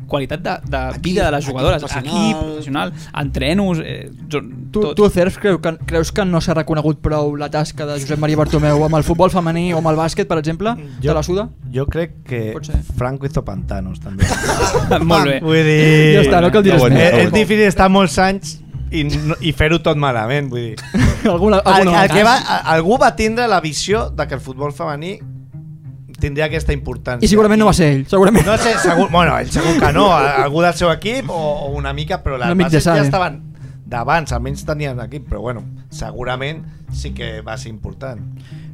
[0.07, 2.17] qualitat de, de Equip, vida de les equip jugadores, professional.
[2.23, 4.43] equip professional, entrenos, eh, jo-
[4.75, 4.97] Tu, tot.
[4.97, 8.37] tu Cerf, creu que, creus que no s'ha reconegut prou la tasca de Josep Maria
[8.37, 10.75] Bartomeu amb el futbol femení o amb el bàsquet, per exemple?
[11.01, 11.49] Jo- Te la suda?
[11.73, 12.55] Jo crec que.
[12.97, 14.25] Franco hizo pantanos, també.
[15.05, 15.41] Molt bé.
[15.41, 16.15] Vull dir...
[16.19, 17.13] Ja està, no cal dir és, més.
[17.27, 18.61] és difícil estar molts anys
[18.95, 20.77] i, no, i fer-ho tot malament, vull dir.
[21.31, 22.37] Alguna, El, alguna el que va,
[22.75, 25.19] algú va tindre la visió de que el futbol femení
[26.21, 27.27] tindria aquesta importància.
[27.27, 28.47] I segurament no va ser ell, segurament.
[28.47, 30.11] No sé, segur, bueno, ell segur que no,
[30.45, 33.41] algú del seu equip o, o una mica, però les de bases ja estaven
[33.85, 38.23] d'abans, almenys tenien equip, però bueno, segurament sí que va ser important.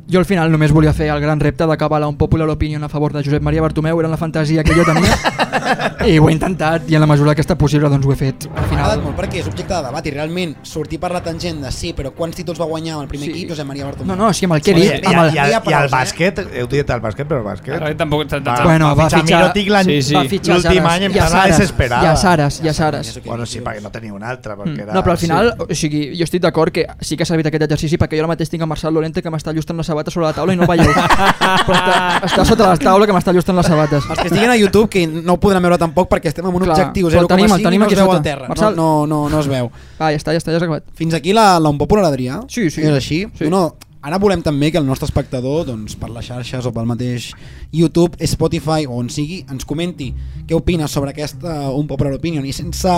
[0.08, 2.88] Jo al final només volia fer el gran repte d'acabar la un popular opinion a
[2.88, 5.14] favor de Josep Maria Bartomeu, era la fantasia que jo tenia
[6.08, 8.46] i ho he intentat i en la mesura que està possible doncs ho he fet.
[8.48, 11.60] Al M'ha final, molt perquè és objecte de debat i realment sortir per la tangent
[11.62, 13.34] de sí, però quants títols va guanyar amb el primer Sí.
[13.36, 14.16] equip Josep Maria Bartomeu?
[14.16, 15.84] no, no, sí, amb el que he dit, i- amb el, I, el, i el
[15.86, 15.90] eh?
[15.92, 17.74] bàsquet, heu dit el bàsquet, però el bàsquet...
[17.78, 18.26] Ara tampoc...
[18.32, 20.14] Va, Bueno, va fitxar fitxar- Mirotic l'any Sí, sí.
[20.14, 20.92] va fitxar l'últim Saras.
[20.96, 22.16] any em sembla desesperada.
[22.16, 23.06] Saras, hi ha Saras.
[23.14, 24.80] Això que Bueno, sí, perquè no tenia un altre, perquè Mm.
[24.88, 24.92] era...
[24.94, 25.64] No, però al final, sí.
[25.70, 28.28] o sigui, jo estic d'acord que sí que ha servit aquest exercici perquè jo ara
[28.34, 30.64] mateix tinc a Marçal Lorente que m'està llustant la sabata sobre la taula i no
[30.64, 30.90] el veieu.
[30.90, 31.98] però està,
[32.30, 34.08] està sota la taula que m'està llustant les sabates.
[34.08, 36.64] Els que estiguin a YouTube, que no ho podran veure tampoc perquè estem en un
[36.64, 38.16] Clar, objectiu però 0,5 tenim- el i no es veu sota.
[38.16, 38.48] al terra.
[38.48, 38.74] Marçal.
[38.76, 39.70] No, no, no, no es veu.
[39.98, 40.84] Ah, ja està, ja està, ja s'ha acabat.
[40.96, 42.40] Fins aquí la, la un popular Adrià.
[42.48, 42.80] Sí, sí.
[42.82, 43.26] És així.
[43.38, 43.44] Sí.
[43.50, 46.86] No, no, ara volem també que el nostre espectador, doncs, per les xarxes o pel
[46.88, 47.30] mateix
[47.70, 50.14] YouTube, Spotify o on sigui, ens comenti
[50.48, 52.88] què opina sobre aquesta un popular opinion i sense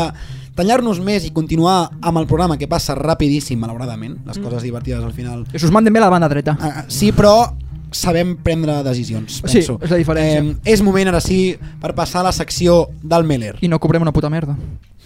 [0.55, 4.43] tallar-nos més i continuar amb el programa que passa rapidíssim, malauradament, les Mm.
[4.45, 5.47] coses divertides al final.
[5.53, 6.57] I us manden bé la banda dreta.
[6.61, 7.53] Ah, sí, però
[7.91, 9.79] sabem prendre decisions, Sí, penso.
[9.83, 10.43] és la diferència.
[10.43, 13.57] Eh, és moment, ara sí, per passar a la secció del Meller.
[13.61, 14.57] I no cobrem una puta merda.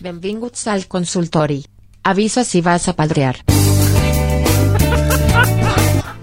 [0.00, 1.64] Benvinguts al consultori.
[2.04, 3.36] Avisa si vas a padrear.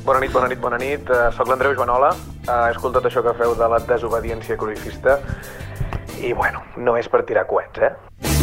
[0.05, 1.09] Bona nit, bona nit, bona nit.
[1.09, 2.09] Uh, soc l'Andreu Joanola.
[2.47, 5.19] Uh, he escoltat això que feu de la desobediència cruifista.
[6.21, 7.91] I, bueno, no és per tirar coets, eh?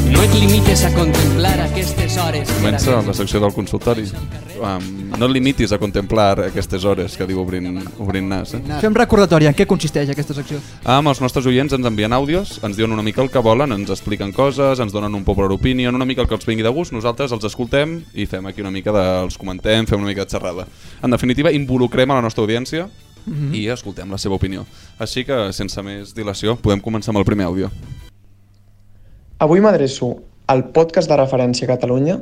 [0.09, 2.49] No et limites a contemplar aquestes hores.
[2.61, 4.05] Comença la secció del consultori.
[4.61, 7.69] Um, no et limitis a contemplar aquestes hores que diu obrint,
[8.01, 8.55] obrint nas.
[8.57, 8.61] Eh?
[8.83, 10.61] Fem recordatori, en què consisteix aquesta secció?
[10.85, 13.93] Amb els nostres oients ens envien àudios, ens diuen una mica el que volen, ens
[13.93, 16.93] expliquen coses, ens donen un popular opinion, una mica el que els vingui de gust,
[16.97, 19.05] nosaltres els escoltem i fem aquí una mica de...
[19.27, 20.67] els comentem, fem una mica de xerrada.
[21.03, 22.89] En definitiva, involucrem a la nostra audiència
[23.27, 23.51] Mhm.
[23.55, 24.65] i escoltem la seva opinió.
[24.99, 27.71] Així que, sense més dilació, podem començar amb el primer àudio.
[29.41, 30.09] Avui m'adreço
[30.53, 32.19] al podcast de referència a Catalunya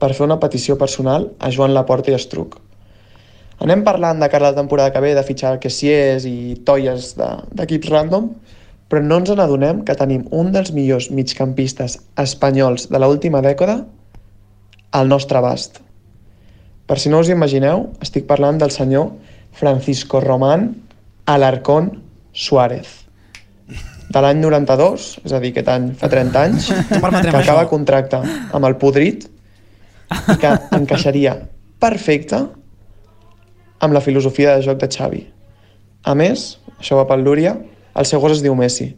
[0.00, 2.56] per fer una petició personal a Joan Laporta i Estruc.
[3.64, 7.30] Anem parlant de cara a la temporada que ve de fitxar Kessiers i toies de-
[7.60, 8.30] d'equips random,
[8.88, 13.84] però no ens n'adonem que tenim un dels millors migcampistes espanyols de l'última dècada
[14.92, 15.80] al nostre abast.
[16.86, 19.12] Per si no us imagineu, estic parlant del senyor
[19.52, 20.74] Francisco Román
[21.26, 22.02] Alarcón
[22.32, 23.03] Suárez
[24.14, 27.70] de l'any 92, és a dir, aquest any fa 30 anys, que acaba això.
[27.70, 28.20] contracte
[28.54, 31.36] amb el Podrit i que encaixaria
[31.82, 32.40] perfecte
[33.84, 35.22] amb la filosofia de joc de Xavi.
[36.04, 36.46] A més,
[36.78, 37.56] això va pel Lúria,
[37.94, 38.92] el seu gos es diu Messi.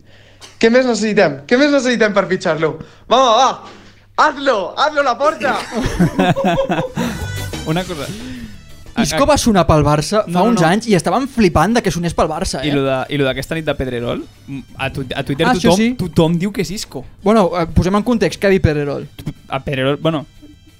[0.61, 1.41] Què més necessitem?
[1.49, 2.77] Què més necessitem per fitxar-lo?
[3.11, 3.51] Va, va,
[4.27, 5.59] hazlo, hazlo la porta!
[7.73, 8.07] Una cosa...
[9.03, 10.67] Isco va sonar pel Barça fa No, no, uns no.
[10.69, 12.69] anys i estaven flipant de que sonés pel Barça, eh?
[12.69, 14.25] I lo de- I lo d'aquesta nit de Pedrerol,
[14.77, 15.95] a, tu, a Twitter Ah, tothom, sí.
[15.99, 17.05] tothom diu que és Isco.
[17.23, 19.07] Bueno, eh, posem en context Kevin Pedrerol.
[19.49, 20.27] A Pedrerol, bueno,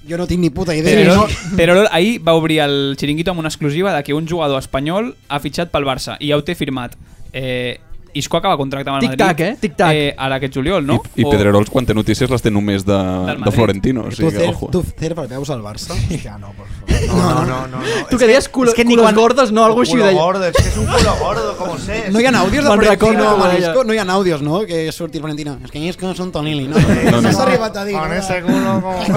[0.07, 0.95] Jo no tinc ni puta idea.
[0.95, 1.57] Pedrerol, no?
[1.57, 5.39] Pedrerol ahir va obrir el xiringuito amb una exclusiva de que un jugador espanyol ha
[5.39, 6.95] fitxat pel Barça i ja ho té firmat.
[7.33, 7.79] Eh,
[8.13, 9.17] Isco acaba contracte amb el Madrid.
[9.17, 9.57] Tic-tac, eh?
[9.61, 9.91] Tic-tac.
[9.93, 11.01] Eh, ara aquest juliol, no?
[11.15, 12.97] I Pedrerols, quan té notícies, les té només de,
[13.43, 14.01] de Florentino.
[14.01, 14.69] O Tu, sigui, que, Cer, ojo.
[14.71, 15.93] tu, Cer, veus el Barça?
[16.23, 16.87] Ja no, por favor.
[17.07, 17.77] No, no, no, no.
[17.77, 18.07] no.
[18.09, 19.65] Tu que deies culo, és que ni culos quan- gordos, no?
[19.65, 20.19] Algo així culo deia.
[20.21, 22.05] gordo, és que és un culo gordo, com sé.
[22.11, 23.85] No hi ha àudios de Florentino com amb?
[23.85, 24.61] No hi ha àudios, no?
[24.65, 25.57] Que surti el Florentino.
[25.63, 26.75] És que Isco és un tonili, no?
[27.11, 27.31] No, no.
[27.31, 27.95] S'ha arribat a dir.
[27.97, 28.15] Con no?
[28.15, 28.97] ese culo como...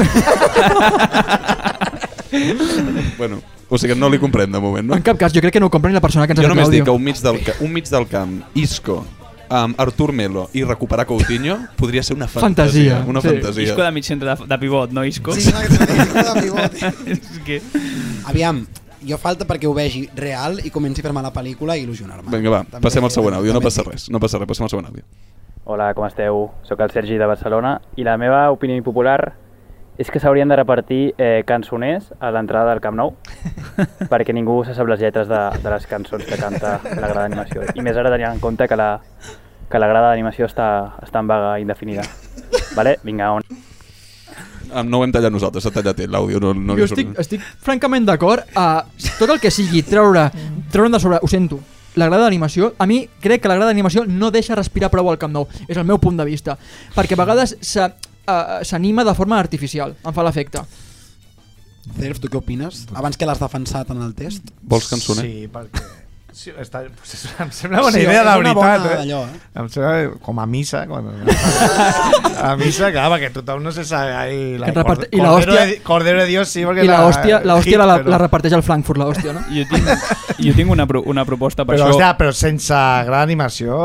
[3.21, 4.97] Bueno, o sigui que no li comprem de moment, no?
[4.97, 6.47] En cap cas, jo crec que no ho compren ni la persona que ens Jo
[6.49, 9.03] ha només fet dic que un mig del, ca- un mig del camp, Isco,
[9.51, 13.01] amb Artur Melo i recuperar Coutinho podria ser una fantasia.
[13.01, 13.29] Fantasia, Una sí.
[13.29, 13.63] fantasia.
[13.69, 15.35] Isco de mig centre de, de pivot, no Isco?
[15.35, 16.83] Sí, exacte, Isco de pivot.
[17.11, 17.61] és que...
[18.31, 18.65] Aviam,
[19.07, 22.31] jo falta perquè ho vegi real i comenci a fer-me la pel·lícula i il·lusionar-me.
[22.31, 24.65] Vinga, va, També- passem al següent àudio, no també passa res, no passa res, passem
[24.69, 25.05] al següent àudio.
[25.71, 26.47] Hola, com esteu?
[26.67, 29.35] Soc el Sergi de Barcelona i la meva opinió impopular
[30.01, 33.13] és que s'haurien de repartir eh, cançoners a l'entrada del Camp Nou
[34.13, 37.67] perquè ningú se sap les lletres de, de les cançons que canta la grada d'animació.
[37.77, 38.95] I més ara tenint en compte que la,
[39.69, 40.69] que la grada d'animació està,
[41.05, 42.07] està en vaga indefinida.
[42.79, 42.97] Vale?
[43.05, 43.45] Vinga, on?
[44.87, 46.41] No ho hem tallat nosaltres, s'ha tallat l'àudio.
[46.41, 48.85] No, no jo estic, estic francament d'acord a
[49.19, 50.29] tot el que sigui treure,
[50.73, 51.59] treure'n de sobre, ho sento,
[51.99, 55.19] la grada d'animació, a mi crec que la grada d'animació no deixa respirar prou al
[55.19, 56.55] Camp Nou, és el meu punt de vista,
[56.95, 57.91] perquè a vegades s'ha-
[58.27, 60.63] eh, s'anima de forma artificial, em fa l'efecte.
[61.97, 62.85] Cerf, tu què opines?
[62.95, 64.53] Abans que l'has defensat en el test.
[64.63, 65.25] Vols cançoner?
[65.25, 65.87] Sí, perquè...
[66.31, 68.55] Sí, està, pues és, em sembla bona Sí, idea, la veritat.
[68.55, 68.99] bona eh?
[69.03, 69.41] allò, eh?
[69.59, 70.85] Em sembla com a missa.
[70.87, 71.09] Quan...
[72.47, 74.57] a missa, clar, perquè tothom no se sabe ahí...
[74.61, 77.01] La Que reparte- i la Cordero hòstia- de- Cordero de Dios sí, perquè I la
[77.09, 78.13] hòstia, la, hòstia la, però...
[78.15, 79.43] la reparteix al Frankfurt, la hòstia, no?
[79.51, 79.91] Jo tinc,
[80.39, 81.97] jo tinc una, pro, una proposta per Però, això.
[81.99, 82.79] hòstia, però sense
[83.11, 83.81] gran animació...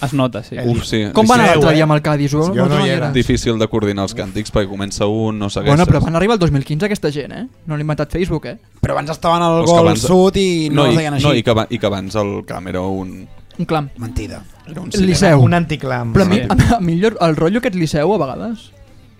[0.00, 0.54] Es nota, sí.
[0.64, 1.00] Uf, sí.
[1.12, 2.34] Com va anar l'altre dia amb el Cádiz?
[2.38, 3.10] Ho, Jo no, no hi era.
[3.10, 5.74] Difícil de coordinar els càntics perquè comença un, no segueixes.
[5.74, 7.46] Bueno, però van arribar el 2015 aquesta gent, eh?
[7.66, 8.56] No l'ha inventat Facebook, eh?
[8.80, 11.26] Però abans estaven al gol abans- sud i no, no, es deien així.
[11.26, 13.26] no i, que, i que abans el camp era un...
[13.58, 13.88] Un clam.
[13.98, 14.44] Mentida.
[14.68, 15.40] Era un El Liceu.
[15.42, 16.12] Un anticlam.
[16.14, 18.68] Però a mi, a, a millor el rotllo aquest Liceu, a vegades.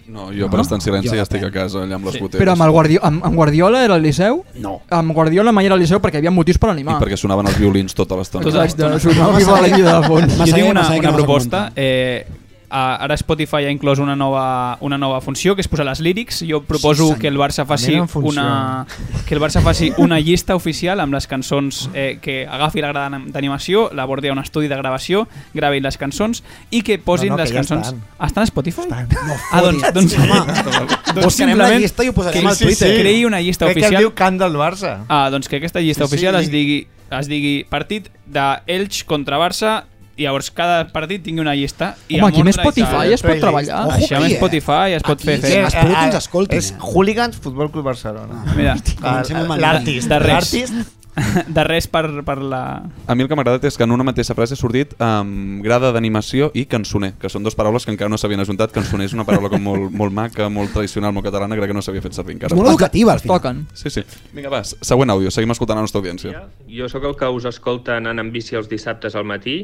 [0.09, 2.20] No, jo per estar en silenci Jo ja estic a casa allà amb les Sí.
[2.20, 2.40] botelles.
[2.40, 4.42] Però amb, el Guardi amb, amb Guardiola era el Liceu?
[4.56, 4.80] No.
[4.88, 6.98] Amb Guardiola mai era el Liceu perquè hi havia motius per I animar.
[7.02, 8.44] perquè sonaven els violins tota l'estona.
[8.44, 10.36] Tota Exacte, sonava lliga de fons.
[10.38, 11.72] Jo tinc una, una no proposta.
[11.76, 12.26] Eh,
[12.70, 16.42] a- ara Spotify ha inclòs una nova, una nova funció que és posar les lírics.
[16.48, 18.86] Jo proposo Sí, que el Barça faci una
[19.26, 23.18] que el Barça faci una llista oficial amb les cançons eh, que agafi la grada
[23.26, 27.42] d'animació, l'abordi a un estudi de gravació, gravi les cançons i que posin No, no,
[27.42, 27.86] les que ja cançons.
[27.88, 28.02] estan.
[28.26, 28.80] Estan a Spotify?
[28.82, 29.08] Estan.
[29.52, 33.00] Ah, doncs, doncs, Home, doncs buscarem la simplement llista i ho posarem que al Twitter.
[33.00, 35.04] creï una llista Crec que oficial es diu Cant del Barça.
[35.08, 36.44] Ah, doncs que aquesta llista Sí, oficial sí.
[36.44, 39.84] es digui es digui partit d'Elx contra Barça
[40.18, 43.38] i llavors cada partit tingui una llista i Home, aquí amb i Spotify es pot
[43.38, 43.84] treballar.
[43.86, 44.34] Ojo Això amb eh?
[44.34, 45.64] Spotify es pot Aquí fer fer.
[45.68, 46.78] Es pot que ens escoltin, És eh?
[46.90, 48.42] Hooligans Futbol Club Barcelona.
[48.58, 50.10] Mira, amb el L'artist.
[50.10, 50.96] L'artist.
[51.56, 52.60] de res per, per la...
[53.06, 55.58] A mi el que m'ha agradat és que en una mateixa frase ha sortit um,
[55.64, 58.70] grada d'animació i cançoner, que són dues paraules que encara no s'havien ajuntat.
[58.74, 61.82] Cançoner és una paraula com molt, molt maca, molt tradicional, molt catalana, crec que no
[61.84, 62.54] s'havia fet servir encara.
[62.54, 63.38] És molt educativa, al final.
[63.38, 63.64] Toquen.
[63.74, 64.04] Sí, sí.
[64.36, 66.46] Vinga, va, següent àudio, seguim escoltant la nostra audiència.
[66.70, 69.58] Jo sóc el que us escolta anant en bici els dissabtes al matí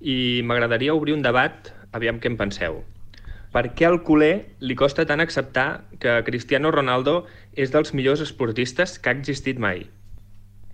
[0.00, 2.82] i m'agradaria obrir un debat, aviam què en penseu.
[3.52, 7.22] Per què al culer li costa tant acceptar que Cristiano Ronaldo
[7.56, 9.86] és dels millors esportistes que ha existit mai?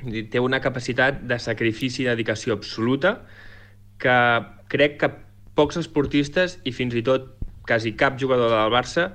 [0.03, 3.21] Té una capacitat de sacrifici i dedicació absoluta
[4.03, 4.17] que
[4.69, 5.13] crec que
[5.55, 7.31] pocs esportistes i fins i tot
[7.65, 9.07] quasi cap jugador del Barça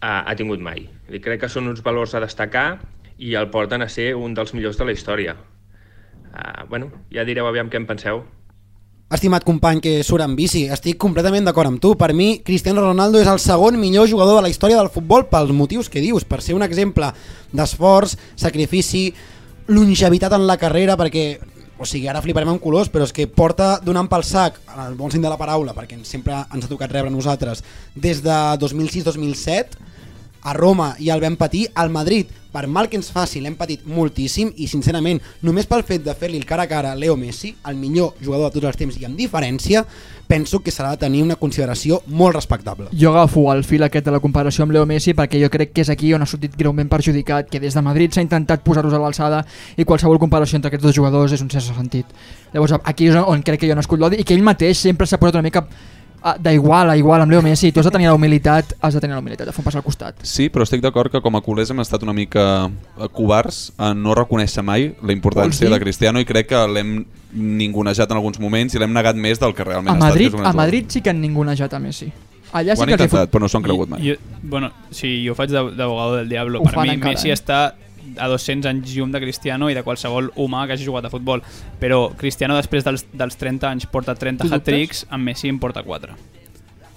[0.00, 0.88] ha, ha tingut mai.
[1.10, 2.80] Dir, Crec que són uns valors a destacar
[3.18, 5.36] i el porten a ser un dels millors de la història.
[6.32, 8.24] Uh, bueno, ja direu aviam què en penseu.
[9.06, 11.92] Estimat company que surt en bici, estic completament d'acord amb tu.
[11.94, 15.52] Per mi, Cristiano Ronaldo és el segon millor jugador de la història del futbol pels
[15.54, 17.12] motius que dius, per ser un exemple
[17.54, 19.04] d'esforç, sacrifici,
[19.70, 21.26] longevitat en la carrera, perquè
[21.78, 24.98] o sigui, ara fliparem amb colors, però és que porta donant pel sac, en el
[24.98, 27.62] bon sentit de la paraula, perquè sempre ens ha tocat rebre nosaltres,
[27.94, 29.85] des de 2006-2007,
[30.46, 33.82] a Roma i el vam patir, al Madrid, per mal que ens faci, l'hem patit
[33.90, 37.50] moltíssim i sincerament, només pel fet de fer-li el cara a cara a Leo Messi,
[37.68, 39.82] el millor jugador de tots els temps i amb diferència,
[40.26, 42.88] penso que s'ha de tenir una consideració molt respectable.
[42.94, 45.84] Jo agafo el fil aquest de la comparació amb Leo Messi perquè jo crec que
[45.84, 49.02] és aquí on ha sortit greument perjudicat, que des de Madrid s'ha intentat posar-los a
[49.02, 49.42] l'alçada
[49.76, 52.06] i qualsevol comparació entre aquests dos jugadors és un sense sentit.
[52.54, 55.06] Llavors aquí és on crec que jo he nascut l'odi i que ell mateix sempre
[55.06, 55.66] s'ha posat una mica
[56.42, 57.70] d'igual a igual amb Leo Messi.
[57.72, 59.76] Tu has de tenir la humilitat, has de tenir la humilitat de fer un pas
[59.78, 60.16] al costat.
[60.26, 64.02] Sí, però estic d'acord que com a culers hem estat una mica eh, covards en
[64.02, 68.74] no reconèixer mai la importància de Cristiano i crec que l'hem ningunejat en alguns moments
[68.74, 70.08] i l'hem negat més del que realment A ha estat.
[70.14, 70.52] Madrid, és un a.
[70.56, 72.10] Madrid sí que han ningunejat a Messi.
[72.52, 74.02] Allà Ho sí han que intentat, fot- però no s'ho han cregut mai.
[74.08, 76.60] Jo, bueno, sí, jo faig d'abogado del diablo.
[76.60, 77.34] Ho per mi encara, Messi eh?
[77.34, 77.74] està
[78.18, 81.42] a 200 anys llum de Cristiano i de qualsevol humà que hagi jugat a futbol.
[81.80, 84.60] Però Cristiano després dels, dels 30 anys porta 30 Tu dubtes?
[84.60, 86.12] hat-tricks, amb Messi en porta 4.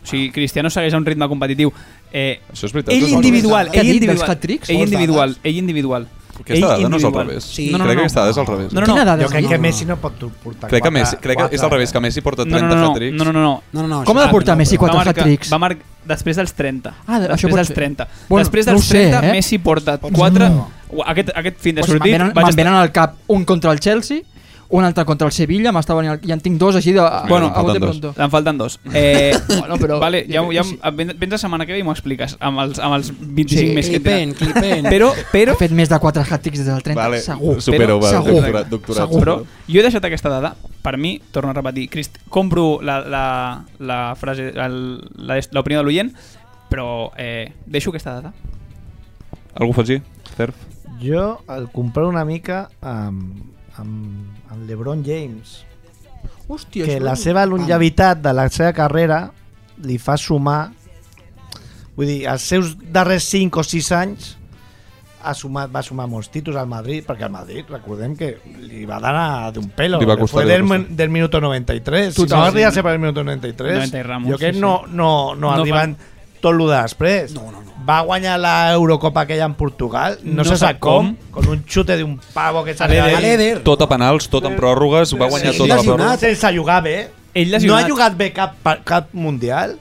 [0.02, 1.74] O sigui, Cristiano segueix a un ritme competitiu.
[2.12, 2.94] Eh, Això és veritat.
[2.96, 6.08] ell individual, ell dit dels individual, ell individual, ell individual.
[6.40, 7.44] Aquesta Ell dada no és al revés.
[7.44, 7.70] Sí.
[7.72, 8.02] No, no, crec no.
[8.02, 8.74] que aquesta dada és al revés.
[8.74, 8.94] No, no, no.
[8.94, 9.62] Quina dada Jo crec que aquesta?
[9.62, 10.14] Messi no pot
[10.44, 12.68] portar Crec que, quatre- Messi, crec que és al revés, que Messi porta No, 30
[12.68, 13.18] no, no, no, hat-tricks.
[13.18, 13.64] no, no, no.
[13.72, 14.80] No, no, no, Com això ha de no, portar no, Messi no.
[14.80, 15.52] quatre va marcar, hat-tricks?
[15.54, 16.94] va mar després dels 30.
[17.08, 17.76] Ah, de- això després pot dels ser.
[17.76, 18.08] 30.
[18.30, 19.32] Bueno, després no dels ho sé, 30, eh?
[19.32, 20.48] Messi porta Pot 4...
[20.48, 21.04] ser.
[21.06, 22.12] Aquest, aquest fin de Pues sortit...
[22.12, 24.22] me'n venen, vaig estar- venen al cap un contra el Chelsea,
[24.70, 27.02] un altre contra el Sevilla, m'està venint i en tinc dos així de...
[27.28, 27.98] Bueno, a falten dos.
[28.00, 28.22] pronto.
[28.22, 28.76] Em falten dos.
[28.94, 32.36] Eh, Bueno, però- vale, ja, ja, ja, vens la setmana que ve i m'ho expliques
[32.40, 34.36] amb els, amb els 25 Sí, més que tenen.
[34.38, 34.86] clipent.
[34.94, 37.56] Però, però, Ha fet més de 4 hat-tricks des del 30, Vale, segur.
[37.62, 38.36] supero, va, segur.
[38.38, 39.02] doctorat, doctorat.
[39.08, 39.20] Segur.
[39.24, 39.36] però
[39.68, 40.54] jo he deixat aquesta dada
[40.86, 43.26] per mi, torno a repetir Crist compro la, la,
[43.80, 46.14] la frase l'opinió de l'oient
[46.70, 48.34] però eh, deixo aquesta dada
[49.60, 49.98] Algú fa així?
[50.38, 50.56] Cerf?
[51.02, 53.42] Jo el comparo una mica amb,
[53.82, 55.60] amb, amb LeBron James.
[56.50, 59.28] Hòstia, que la seva longevitat de la seva carrera
[59.86, 60.72] li fa sumar
[61.96, 64.36] vull dir, els seus darrers 5 o 6 anys
[65.20, 68.30] ha sumat, va sumar molts títols al Madrid perquè al Madrid, recordem que
[68.64, 69.14] li va dar
[69.56, 72.36] d'un pelo Li va que costar, fue li va del, del minuto 93 Total, si
[72.36, 72.52] no sí.
[72.54, 74.64] arriba a ser per el minuto 93 90 i Ramos, jo crec sí, sí.
[74.64, 75.98] no, no, no, No arriben
[76.40, 77.76] tot el de després No, no, no.
[77.90, 81.98] Va guanyar la Eurocopa aquella en Portugal no, No se sap com, con un chute
[81.98, 83.16] d'un pavo que A l'Eder.
[83.16, 83.64] A l'Eder.
[83.66, 86.18] Tot a penals, tot en pròrrogues, va guanyar Sí, tota la pròrroga.
[86.18, 86.98] sense jugar bé
[87.34, 89.80] Ell no ha jugat bé cap, cap mundial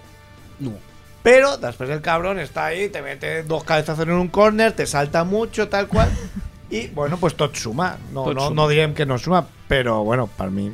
[0.58, 0.72] No.
[1.22, 5.24] Pero después el cabrón está ahí, te mete dos cabezazos en un corner, te salta
[5.24, 6.08] mucho, tal cual.
[6.70, 7.96] Y bueno, pues tot suma.
[8.12, 8.54] No, Tot no, suma.
[8.54, 10.70] no direm que no suma, però bueno, per mi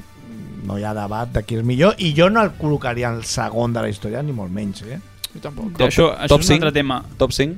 [0.64, 3.24] no hi ha debat de qui és millor i jo no el col·locaria en el
[3.24, 4.98] segon de la història, ni molt menys, eh?
[5.34, 5.72] Jo tampoc.
[5.76, 6.72] Top, això, això top és un altre 5?
[6.72, 7.56] tema Top 5?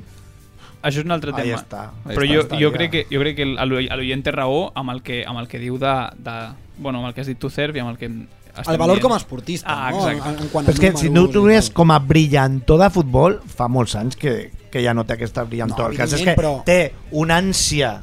[0.81, 1.89] això és un altre Ahí tema està.
[2.05, 2.71] però Ahí jo, està, jo, estaria.
[2.77, 5.77] crec que, jo crec que l'oient té raó amb el que, amb el que diu
[5.77, 6.35] de, de,
[6.77, 8.95] bueno, amb el que has dit tu Cerf i amb el que estem El valor
[8.97, 9.03] dient.
[9.03, 10.07] com a esportista, Ah, no?
[10.09, 10.29] exacte.
[10.29, 11.73] En, en quant Però és que si no veies tal.
[11.75, 15.85] com a brillantor de futbol, fa molts anys que, que ja no té aquesta brillantor.
[15.85, 18.01] No, el cas és que però- té una ànsia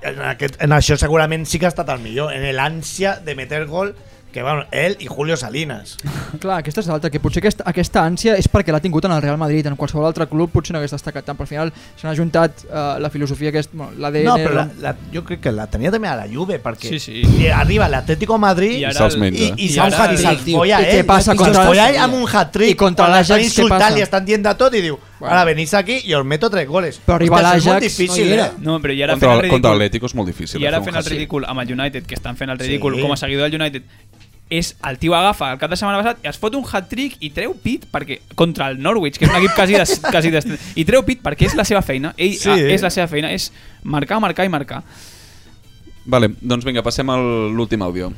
[0.00, 3.64] en, aquest, en això segurament sí que ha estat el millor en l'ànsia de meter
[3.66, 3.94] gol
[4.32, 5.96] que bueno, ell i Julio Salinas
[6.42, 9.22] Clar, aquesta és l'altra, que potser aquesta, aquesta ànsia és perquè l'ha tingut en el
[9.24, 12.10] Real Madrid, en qualsevol altre club potser no hagués destacat tant, però al final s'han
[12.12, 14.28] ajuntat uh, la filosofia que és bueno, l'ADN...
[14.28, 17.00] no, però la, la, jo crec que la tenia també a la Juve perquè Sí,
[17.00, 17.48] sí.
[17.48, 19.42] arriba l'Atlético Madrid I i, ara se'ls el- menja.
[19.42, 22.26] i, i, I i se'l folla I què ell passa i contra ell amb un
[22.28, 23.94] hat-trick I contra l'Ajax, l'estan què insultant passa?
[23.96, 25.34] li estan dient de tot i diu Bueno.
[25.34, 27.96] ara venís aquí i os meto tres goles Però arriba Hòstia, això és molt l'Ajax,
[27.98, 28.34] difícil no eh?
[28.34, 28.52] era.
[28.58, 30.60] no, però i ara Contra, fent el el- contra ridícul l'Atlético és molt difícil.
[30.62, 33.02] i ara un fent el ridícul amb el United que estan fent el ridícul Sí.
[33.02, 33.82] com a seguidor del United
[34.50, 37.28] és el tio agafa el cap de setmana passat i es fot un hat-trick i
[37.30, 40.84] treu pit perquè contra el Norwich, que és un equip quasi, des, quasi des, i
[40.86, 42.48] treu pit perquè és la seva feina ell Sí.
[42.48, 42.50] sí.
[42.72, 43.52] és la seva feina, és
[43.82, 44.82] marcar, marcar i marcar
[46.06, 48.12] Vale, doncs vinga, passem a l'últim àudio.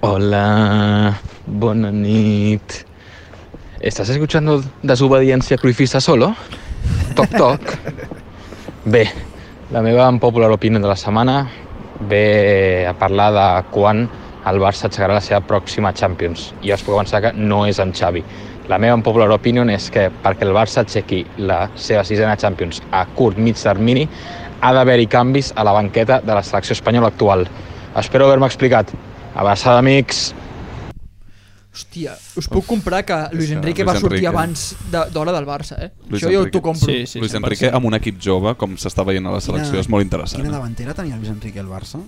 [0.00, 2.84] Hola, buena nit.
[3.86, 6.34] ¿Estás escuchando Desobediencia Cruifista solo?
[7.14, 7.60] Toc, toc.
[8.84, 9.08] Bé,
[9.70, 11.48] la meva popular opinió de la setmana
[12.00, 14.08] ve a parlar de quan
[14.50, 16.48] el Barça aixecarà la seva pròxima Champions.
[16.66, 18.24] I us puc avançar que no és amb Xavi.
[18.66, 23.04] La meva popular opinió és que perquè el Barça aixequi la seva sisena Champions a
[23.14, 24.08] curt mig termini
[24.62, 27.46] ha d'haver-hi canvis a la banqueta de la selecció espanyola actual.
[27.94, 28.90] Espero haver-me explicat.
[29.36, 30.32] Abraçada, amics.
[31.76, 34.28] Hòstia, us puc comprar que Luis Enrique Luis va sortir Enrique.
[34.32, 35.90] abans de- d'hora del Barça, eh?
[36.08, 36.52] Luis Això jo Enrique.
[36.56, 36.88] t'ho compro.
[36.88, 40.40] Luis Enrique amb un equip jove, com s'està veient a la selecció, és molt interessant.
[40.42, 42.00] Quina davantera tenia Luis Enrique al Barça?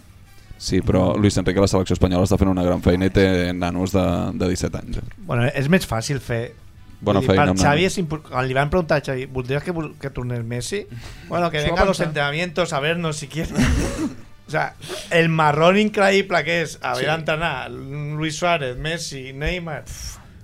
[0.56, 3.52] Sí, però Luis Enrique a la selecció espanyola està fent una gran feina i té
[3.52, 4.96] nanos de, de 17 anys.
[4.96, 5.02] Eh?
[5.18, 6.54] Bueno, és més fàcil fer...
[7.00, 9.72] Bona dir, feina Per Xavi és impor- Quan li van preguntar a Xavi, ¿voldrías que,
[10.00, 10.84] que torne Messi?
[11.28, 13.50] Bueno, que venga a los entrenamientos a vernos si quiere.
[14.48, 14.72] o sea,
[15.12, 17.10] el marrón increïble que és haver Sí.
[17.10, 19.84] d'entrenar Luis Suárez, Messi, Neymar...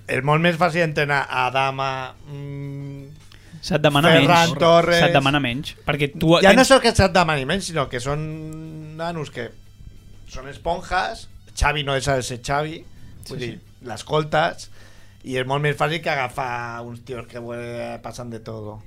[0.07, 2.13] És molt més fàcil entrenar a Dama...
[2.29, 3.07] Mm,
[3.65, 4.59] Se't demana Ferran menys.
[4.61, 4.99] Torres...
[5.01, 5.71] Se't demana menys.
[5.87, 8.21] Perquè tu ja tens- no és el que se't demani menys, sinó que són
[8.99, 9.47] nanos que
[10.29, 12.83] són esponjas, Xavi no deixa de ser Xavi,
[13.31, 14.69] vull Sí, dir, l'escoltes,
[15.25, 17.41] i és molt més fàcil que agafar uns tios que
[18.05, 18.83] passen de todo.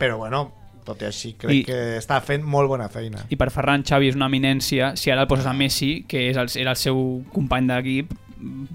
[0.00, 0.46] Però bueno,
[0.84, 3.24] tot i així, crec I- que està fent molt bona feina.
[3.30, 4.94] I per Ferran Xavi és una eminència.
[4.96, 8.12] Si ara el poses a Messi, que és el, era el seu company d'equip,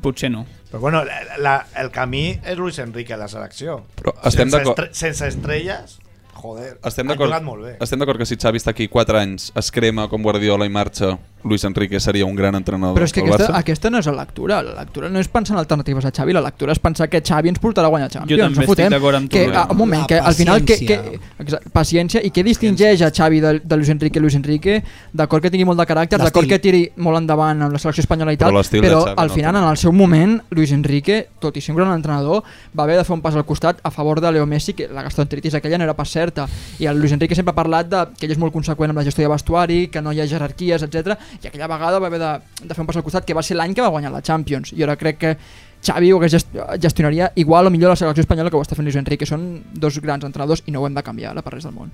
[0.02, 0.46] potser no.
[0.72, 3.82] Però bueno, la, la, el camí és Luis Enrique a la selecció.
[4.00, 6.00] Però estem sense, estre sense estrelles,
[6.38, 7.76] joder, Estem d'acord jugat molt bé.
[7.82, 11.18] estem d'acord que si Xavi està aquí 4 anys, es crema com Guardiola i marxa,
[11.44, 13.60] Luis Enrique seria un gran entrenador Però és que aquesta, Barça?
[13.62, 14.58] aquesta no és la lectura.
[14.66, 17.50] La lectura no és pensar en alternatives a Xavi, la lectura és pensar que Xavi
[17.54, 18.40] ens portarà a guanyar Champions.
[18.42, 19.54] Jo també no estic d'acord amb tu, que, eh?
[19.56, 20.66] ah, Un moment, La que al final...
[20.66, 21.20] Que, que, paciència.
[21.40, 22.22] exacte, paciència.
[22.26, 24.20] I què distingeix a Xavi de, de Luis Enrique?
[24.20, 24.84] Luis Enrique,
[25.14, 28.34] d'acord que tingui molt de caràcter, d'acord que tiri molt endavant amb la selecció espanyola
[28.34, 29.60] i Però tal, de però Xavi al no final, té.
[29.62, 32.44] en el seu moment, Luis Enrique, tot i ser un gran entrenador,
[32.78, 35.04] va haver de fer un pas al costat a favor de Leo Messi, que la
[35.04, 36.48] gastroenteritis aquella no era pas certa.
[36.80, 39.06] I el Luis Enrique sempre ha parlat de que ell és molt conseqüent amb la
[39.08, 41.16] gestió de vestuari, que no hi ha jerarquies, etc.
[41.42, 43.58] I aquella vegada va haver de, de fer un pas al costat, que va ser
[43.58, 44.74] l'any que va guanyar la Champions.
[44.76, 45.38] I ara crec que
[45.88, 49.00] Xavi ho gest gestionaria igual o millor la selecció espanyola que ho està fent Luis
[49.00, 49.30] Enrique.
[49.30, 51.94] Són dos grans entrenadors i no ho hem de canviar ara per res del món.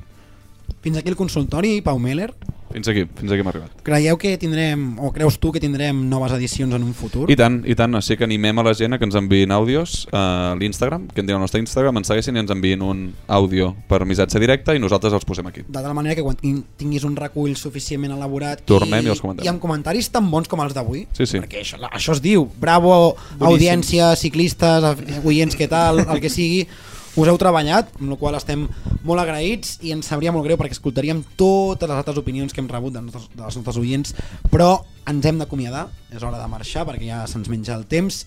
[0.84, 2.34] Fins aquí el consultori, Pau Meller.
[2.74, 3.70] Fins aquí, fins aquí hem arribat.
[3.86, 7.28] Creieu que tindrem, o creus tu que tindrem noves edicions en un futur?
[7.30, 10.08] I tant, i tant, així que animem a la gent a que ens enviïn àudios
[10.12, 14.02] a l'Instagram, que entrin al nostre Instagram, ens segueixin i ens enviïn un àudio per
[14.10, 15.62] missatge directe i nosaltres els posem aquí.
[15.68, 19.46] De tal manera que quan tin- tinguis un recull suficientment elaborat Tornem i els comentem.
[19.46, 21.38] i amb comentaris tan bons com els d'avui Sí, sí.
[21.46, 26.66] perquè això, això es diu bravo audiència, ciclistes oients, què tal, el que sigui
[27.14, 28.66] us heu treballat, amb la qual estem
[29.06, 32.70] molt agraïts i ens sabria molt greu perquè escoltaríem totes les altres opinions que hem
[32.72, 34.16] rebut nostres, dels nostres oients
[34.50, 38.24] però ens hem d'acomiadar, és hora de marxar perquè ja se'ns menja el temps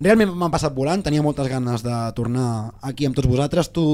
[0.00, 3.86] realment m'han passat volant, tenia moltes ganes de tornar aquí amb tots vosaltres tu,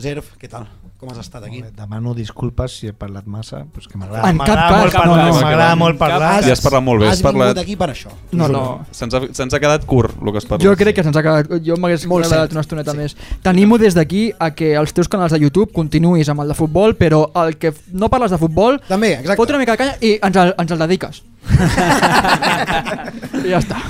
[0.00, 0.70] Zerf, què tal?
[1.02, 1.58] Com has estat aquí?
[1.74, 5.34] Demano disculpes si he parlat massa, però és que m'agrada molt parlar, no, no.
[5.34, 6.44] m'agrada molt parlar.
[6.46, 7.58] Ja has parlat molt bé, has Has vingut parlat...
[7.64, 8.12] aquí per això.
[8.30, 8.54] No, juro.
[8.54, 8.86] no.
[8.94, 10.62] Se'ns ha, se'ns ha quedat curt el que has parlat.
[10.62, 11.50] Jo crec que se'ns ha quedat...
[11.66, 13.18] Jo m'hagués agradat una estoneta més.
[13.42, 16.94] T'animo des d'aquí a que els teus canals de YouTube continuïs amb el de futbol,
[16.94, 19.40] però el que no parles de futbol, També, exacte.
[19.42, 21.18] fot una mica de canya i ens el, ens el dediques.
[23.42, 23.82] I ja està.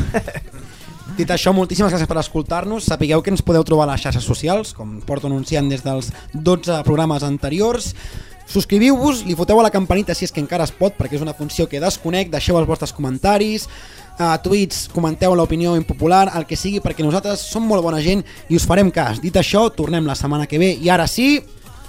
[1.12, 2.86] Dit això, moltíssimes gràcies per escoltar-nos.
[2.88, 6.78] Sapigueu que ens podeu trobar a les xarxes socials, com porto anunciant des dels 12
[6.86, 7.90] programes anteriors.
[8.48, 11.36] Subscriviu-vos, li foteu a la campanita si és que encara es pot, perquè és una
[11.36, 13.68] funció que desconec, deixeu els vostres comentaris,
[14.18, 18.56] a tuits, comenteu l'opinió impopular, el que sigui, perquè nosaltres som molt bona gent i
[18.56, 19.20] us farem cas.
[19.20, 21.42] Dit això, tornem la setmana que ve i ara sí...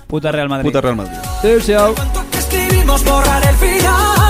[0.07, 0.67] Puta Real Madrid.
[0.67, 1.31] Puta Real Madrid.
[1.39, 1.95] Adéu-siau.
[2.43, 4.22] Escribimos borrar el fin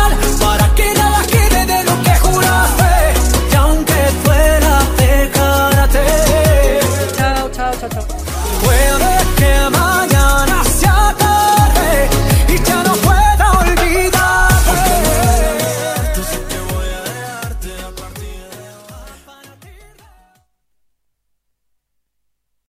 [5.93, 8.23] Chao, chao, chao, chao.